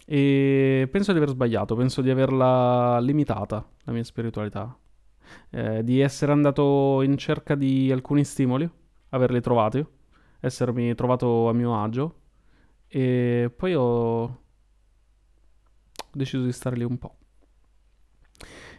[0.06, 4.76] E penso di aver sbagliato, penso di averla limitata, la mia spiritualità.
[5.50, 8.68] Eh, di essere andato in cerca di alcuni stimoli,
[9.10, 9.84] averli trovati,
[10.46, 12.14] essermi trovato a mio agio
[12.88, 14.42] e poi ho...
[16.12, 17.16] deciso di stare lì un po'.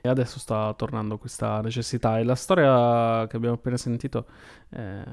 [0.01, 2.19] E adesso sta tornando questa necessità.
[2.19, 4.27] E la storia che abbiamo appena sentito
[4.69, 5.03] eh,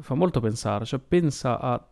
[0.00, 0.84] fa molto pensare.
[0.84, 1.82] Cioè, pensa a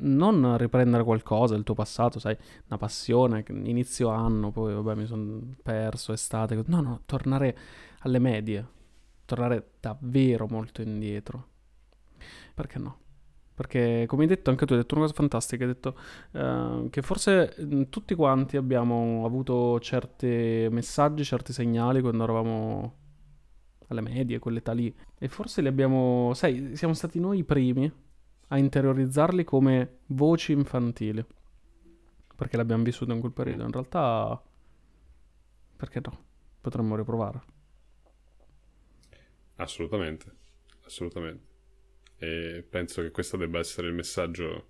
[0.00, 2.36] non riprendere qualcosa, il tuo passato, sai,
[2.66, 6.62] una passione, inizio anno, poi vabbè mi sono perso, estate.
[6.66, 7.58] No, no, tornare
[8.00, 8.66] alle medie.
[9.24, 11.48] Tornare davvero molto indietro.
[12.54, 12.98] Perché no?
[13.58, 15.64] Perché, come hai detto, anche tu hai detto una cosa fantastica.
[15.64, 15.98] Hai detto
[16.30, 22.94] uh, che forse mh, tutti quanti abbiamo avuto certi messaggi, certi segnali quando eravamo
[23.88, 24.94] alle medie, quell'età lì.
[25.18, 27.92] E forse li abbiamo, sai, siamo stati noi i primi
[28.46, 31.26] a interiorizzarli come voci infantili.
[32.36, 33.64] Perché l'abbiamo vissuto in quel periodo.
[33.64, 34.40] In realtà,
[35.76, 36.16] perché no?
[36.60, 37.42] Potremmo riprovare.
[39.56, 40.32] Assolutamente,
[40.84, 41.47] assolutamente.
[42.18, 44.68] E penso che questo debba essere il messaggio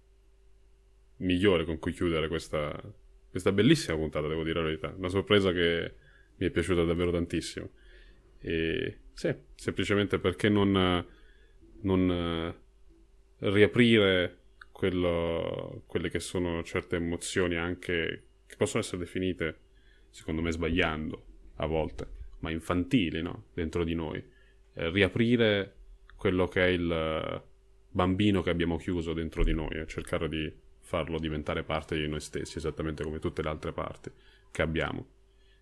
[1.19, 2.79] migliore con cui chiudere questa,
[3.31, 4.95] questa bellissima puntata, devo dire la verità.
[4.97, 5.95] Una sorpresa che
[6.37, 7.71] mi è piaciuta davvero tantissimo.
[8.41, 11.07] E sì, semplicemente perché non,
[11.81, 12.55] non
[13.39, 14.39] riaprire
[14.71, 19.59] quello, quelle che sono certe emozioni anche che possono essere definite,
[20.11, 21.25] secondo me, sbagliando
[21.57, 22.07] a volte,
[22.39, 23.47] ma infantili, no?
[23.53, 24.23] Dentro di noi.
[24.75, 25.78] Eh, riaprire
[26.19, 27.43] quello che è il
[27.91, 32.21] bambino che abbiamo chiuso dentro di noi e cercare di farlo diventare parte di noi
[32.21, 34.11] stessi, esattamente come tutte le altre parti
[34.51, 35.07] che abbiamo.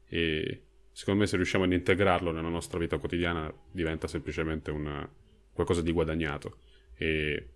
[0.08, 5.08] E secondo me se riusciamo ad integrarlo nella nostra vita quotidiana diventa semplicemente una,
[5.52, 6.58] qualcosa di guadagnato
[6.94, 7.48] e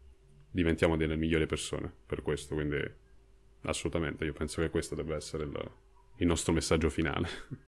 [0.51, 2.79] diventiamo delle migliori persone per questo, quindi
[3.63, 5.71] assolutamente io penso che questo debba essere il,
[6.17, 7.29] il nostro messaggio finale.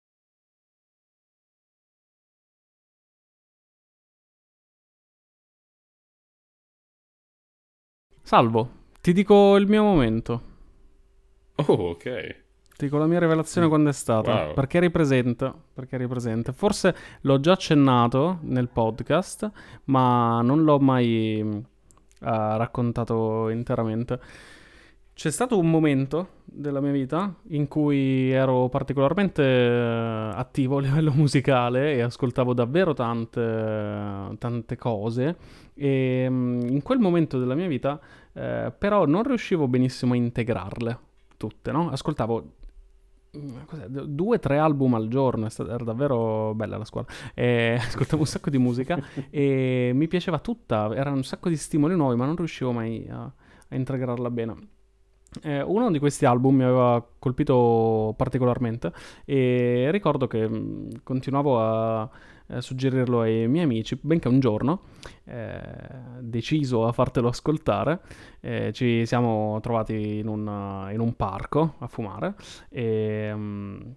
[8.32, 8.70] Salvo,
[9.02, 10.42] ti dico il mio momento.
[11.56, 12.04] Oh, ok.
[12.78, 14.46] Ti dico la mia rivelazione quando è stata.
[14.46, 14.54] Wow.
[14.54, 15.52] Perché eri presente.
[15.74, 16.54] Perché eri presente.
[16.54, 19.52] Forse l'ho già accennato nel podcast,
[19.88, 21.66] ma non l'ho mai uh,
[22.22, 24.18] raccontato interamente.
[25.14, 31.12] C'è stato un momento della mia vita in cui ero particolarmente uh, attivo a livello
[31.12, 35.36] musicale e ascoltavo davvero tante, tante cose
[35.76, 38.00] e um, in quel momento della mia vita
[38.34, 41.00] uh, però non riuscivo benissimo a integrarle
[41.38, 41.90] tutte, no?
[41.90, 42.54] Ascoltavo
[43.66, 47.08] cos'è, due o tre album al giorno, era davvero bella la scuola.
[47.34, 51.96] E ascoltavo un sacco di musica e mi piaceva tutta, erano un sacco di stimoli
[51.96, 54.56] nuovi, ma non riuscivo mai a, a integrarla bene.
[55.44, 58.92] Eh, uno di questi album mi aveva colpito particolarmente
[59.24, 62.10] e ricordo che mh, continuavo a
[62.60, 64.82] suggerirlo ai miei amici, benché un giorno,
[65.24, 65.62] eh,
[66.20, 68.02] deciso a fartelo ascoltare,
[68.42, 72.36] eh, ci siamo trovati in un, in un, parco a fumare
[72.70, 73.34] e...
[73.34, 73.96] Mh,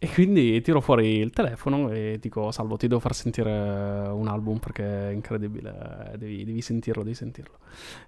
[0.00, 4.58] e quindi tiro fuori il telefono e dico: Salvo, ti devo far sentire un album
[4.58, 7.58] perché è incredibile, devi, devi sentirlo, devi sentirlo.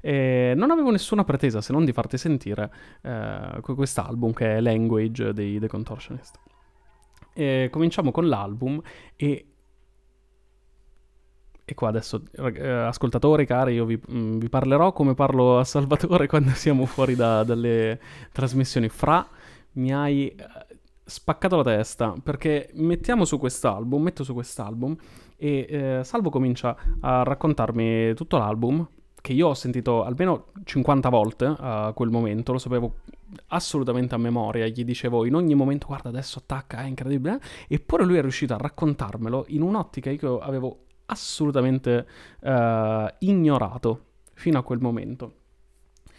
[0.01, 2.73] E non avevo nessuna pretesa se non di farti sentire
[3.03, 6.39] eh, quest'album che è Language dei The Contortionist.
[7.33, 8.81] E cominciamo con l'album
[9.17, 9.47] e
[11.71, 16.27] e qua adesso, eh, ascoltatori cari, io vi, mm, vi, parlerò come parlo a Salvatore
[16.29, 18.01] quando siamo fuori da, dalle
[18.33, 18.89] trasmissioni.
[18.89, 19.25] Fra,
[19.75, 20.70] mi hai eh,
[21.11, 24.97] spaccato la testa perché mettiamo su quest'album, metto su quest'album
[25.37, 28.87] e eh, Salvo comincia a raccontarmi tutto l'album
[29.21, 33.01] che io ho sentito almeno 50 volte a quel momento, lo sapevo
[33.49, 38.17] assolutamente a memoria, gli dicevo in ogni momento guarda adesso attacca, è incredibile, eppure lui
[38.17, 42.07] è riuscito a raccontarmelo in un'ottica che io avevo assolutamente
[42.41, 44.05] uh, ignorato
[44.35, 45.35] fino a quel momento.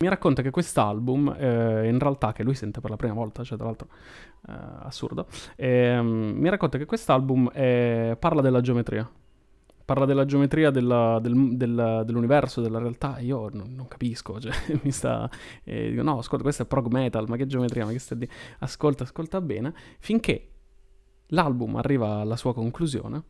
[0.02, 3.56] Mi racconta che quest'album, eh, in realtà, che lui sente per la prima volta, cioè
[3.56, 3.88] tra l'altro
[4.48, 9.10] eh, assurdo, eh, mi racconta che quest'album parla della geometria.
[9.84, 13.20] Parla della geometria della, del, del, dell'universo, della realtà.
[13.20, 15.30] Io non, non capisco, cioè, mi sta...
[15.64, 18.28] dico, no, ascolta, questo è prog metal, ma che geometria, ma che sta di...
[18.60, 20.52] Ascolta, ascolta bene, finché
[21.28, 23.24] l'album arriva alla sua conclusione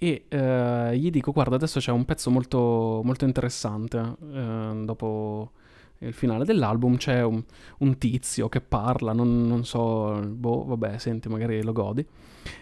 [0.00, 5.52] e eh, gli dico guarda adesso c'è un pezzo molto, molto interessante eh, dopo
[5.98, 7.42] il finale dell'album c'è un,
[7.78, 12.06] un tizio che parla non, non, so boh vabbè senti magari lo godi.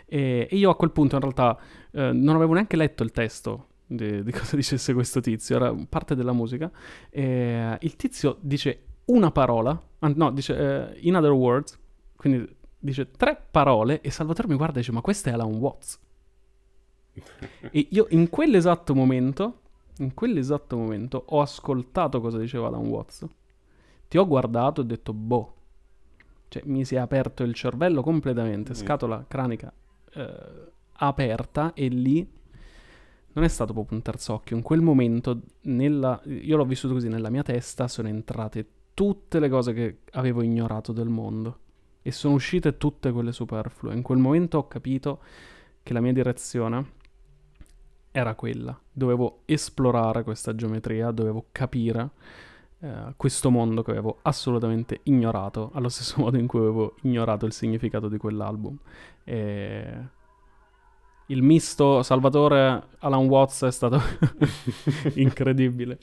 [0.06, 1.58] E, e io a quel punto in realtà
[1.92, 6.14] eh, non avevo neanche letto il testo di, di, cosa dicesse questo tizio era parte
[6.14, 6.70] della musica
[7.10, 11.78] e il tizio dice una parola no dice eh, in other words
[12.16, 16.00] quindi dice tre parole e Salvatore mi guarda e dice ma questa è Alan Watts?
[17.70, 19.62] E io in quell'esatto momento,
[19.98, 23.26] in quell'esatto momento ho ascoltato cosa diceva Alan Watts,
[24.08, 25.54] ti ho guardato e ho detto, boh,
[26.48, 28.74] cioè mi si è aperto il cervello completamente, Mm.
[28.74, 29.72] scatola cranica
[30.12, 30.34] eh,
[30.98, 32.26] aperta e lì
[33.32, 34.56] non è stato proprio un terzo occhio.
[34.56, 39.50] In quel momento, nella- io l'ho vissuto così, nella mia testa sono entrate tutte le
[39.50, 41.58] cose che avevo ignorato del mondo
[42.00, 43.92] e sono uscite tutte quelle superflue.
[43.92, 45.20] In quel momento ho capito
[45.82, 46.92] che la mia direzione
[48.18, 48.78] era quella.
[48.90, 52.10] Dovevo esplorare questa geometria, dovevo capire
[52.80, 57.52] eh, questo mondo che avevo assolutamente ignorato, allo stesso modo in cui avevo ignorato il
[57.52, 58.76] significato di quell'album.
[59.22, 60.14] E...
[61.26, 64.00] Il misto Salvatore Alan Watts è stato
[65.14, 65.98] incredibile.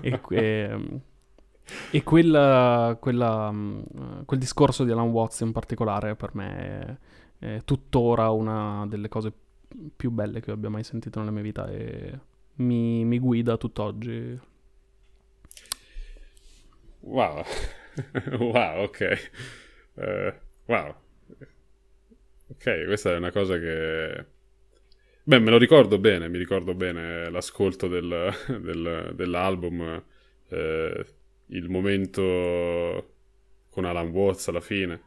[0.00, 1.00] e, que-
[1.92, 3.80] e quella- quella, mm,
[4.24, 6.98] quel discorso di Alan Watts in particolare per me
[7.38, 9.45] è, è tuttora una delle cose più
[10.10, 12.18] belle che abbia mai sentito nella mia vita e
[12.56, 14.38] mi, mi guida tutt'oggi.
[17.02, 17.44] Wow.
[18.40, 19.00] wow, ok.
[19.96, 20.32] Eh,
[20.68, 20.94] wow.
[22.48, 24.26] Ok, questa è una cosa che...
[25.24, 30.04] Beh, me lo ricordo bene, mi ricordo bene l'ascolto del- del- dell'album,
[30.48, 31.06] eh,
[31.48, 33.12] il momento
[33.70, 35.00] con Alan Watts alla fine.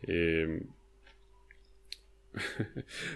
[0.00, 0.66] E...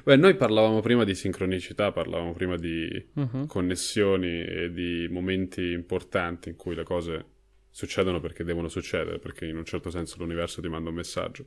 [0.04, 3.46] Beh, noi parlavamo prima di sincronicità, parlavamo prima di Mhm.
[3.46, 7.24] connessioni e di momenti importanti in cui le cose
[7.70, 11.46] succedono perché devono succedere, perché in un certo senso l'universo ti manda un messaggio.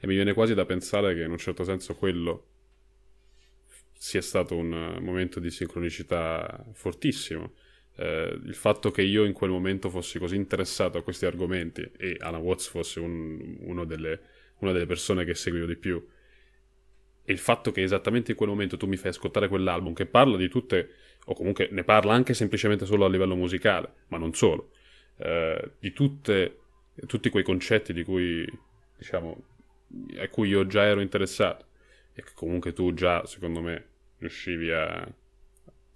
[0.00, 2.46] E mi viene quasi da pensare che in un certo senso quello
[3.92, 7.54] sia stato un momento di sincronicità fortissimo.
[7.96, 12.16] Eh, il fatto che io in quel momento fossi così interessato a questi argomenti e
[12.20, 14.20] Alan Watts fosse un- uno delle-
[14.58, 16.04] una delle persone che seguivo di più
[17.28, 20.38] e il fatto che esattamente in quel momento tu mi fai ascoltare quell'album che parla
[20.38, 20.94] di tutte,
[21.26, 24.70] o comunque ne parla anche semplicemente solo a livello musicale, ma non solo,
[25.18, 26.60] eh, di tutte,
[27.06, 28.50] tutti quei concetti di cui,
[28.96, 29.42] diciamo,
[30.16, 31.66] a cui io già ero interessato
[32.14, 33.84] e che comunque tu già, secondo me,
[34.20, 35.06] riuscivi a...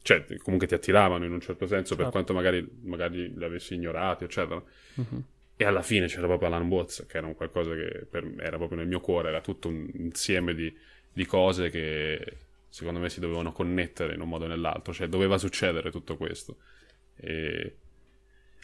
[0.02, 2.10] cioè, comunque ti attiravano in un certo senso, per Certo.
[2.10, 4.62] quanto magari, magari li avessi ignorati, eccetera.
[4.96, 5.24] Mhm.
[5.56, 8.76] E alla fine c'era proprio Alan Watts, che era un qualcosa che per era proprio
[8.76, 12.38] nel mio cuore, era tutto un insieme di, di cose che
[12.68, 16.56] secondo me si dovevano connettere in un modo o nell'altro, cioè doveva succedere tutto questo.
[17.16, 17.76] E,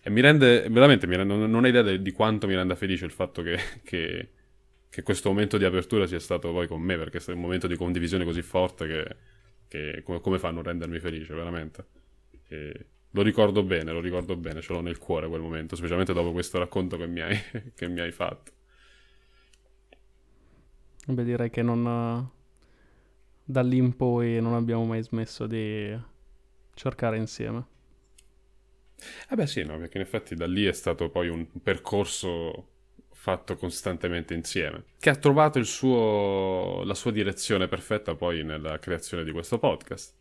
[0.03, 3.05] e mi rende, veramente, mi rende- non, hai idea de- di quanto mi renda felice
[3.05, 4.28] il fatto che, che-
[4.90, 7.76] che questo momento di apertura sia stato poi con me, perché è un momento di
[7.76, 9.16] condivisione così forte che,
[9.68, 11.84] che come, come fa a non rendermi felice, veramente.
[12.49, 16.32] E lo ricordo bene, lo ricordo bene, ce l'ho nel cuore quel momento, specialmente dopo
[16.32, 17.36] questo racconto che mi hai,
[17.88, 18.53] mi hai fatto.
[21.09, 22.30] Beh, direi che non...
[23.51, 25.99] Da lì in poi non abbiamo mai smesso di
[26.74, 27.66] cercare insieme.
[29.30, 32.66] Eh beh sì, no, perché in effetti da lì è stato poi un percorso
[33.12, 39.24] fatto costantemente insieme, che ha trovato il suo, la sua direzione perfetta poi nella creazione
[39.24, 40.14] di questo podcast,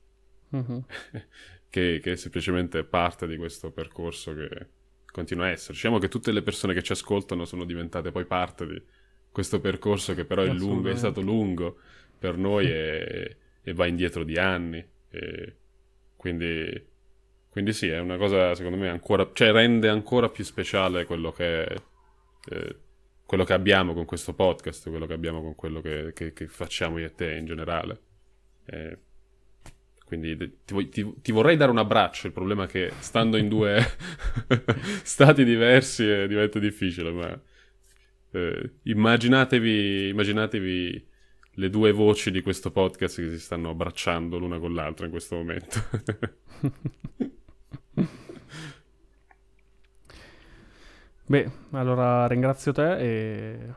[0.50, 0.86] Mhm.
[1.70, 4.68] che, che è semplicemente parte di questo percorso che
[5.12, 5.74] continua a essere.
[5.74, 8.82] Diciamo che tutte le persone che ci ascoltano sono diventate poi parte di
[9.32, 11.80] questo percorso che però è lungo, è stato lungo
[12.18, 14.86] per noi e, e va indietro di anni.
[16.16, 16.86] Quindi,
[17.50, 21.64] quindi sì, è una cosa secondo me ancora, cioè rende ancora più speciale quello che
[21.66, 21.76] è,
[22.52, 22.76] eh,
[23.26, 26.98] quello che abbiamo con questo podcast, quello che abbiamo con quello che, che- che facciamo
[26.98, 28.00] io e te in generale.
[28.66, 28.98] Eh,
[30.06, 33.80] quindi ti, ti- ti vorrei dare un abbraccio, il problema è che stando in due
[35.04, 37.42] stati diversi eh, diventa difficile, ma
[38.32, 41.08] eh, immaginatevi, immaginatevi
[41.60, 45.36] le due voci di questo podcast che si stanno abbracciando l'una con l'altra in questo
[45.36, 45.80] momento.
[51.26, 53.74] Beh, allora ringrazio te e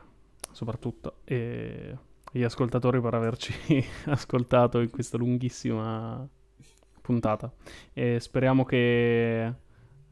[0.51, 1.97] soprattutto e
[2.31, 6.27] gli ascoltatori per averci ascoltato in questa lunghissima
[7.01, 7.51] puntata.
[7.93, 9.53] E speriamo che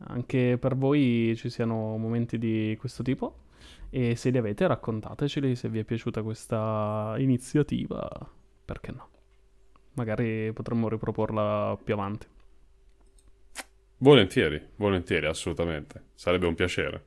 [0.07, 3.48] anche per voi ci siano momenti di questo tipo.
[3.91, 8.07] E se li avete, raccontateceli se vi è piaciuta questa iniziativa.
[8.65, 9.09] Perché no?
[9.93, 12.27] Magari potremmo riproporla più avanti.
[13.97, 16.09] volentieri, volentieri, assolutamente.
[16.13, 16.97] Sarebbe un piacere.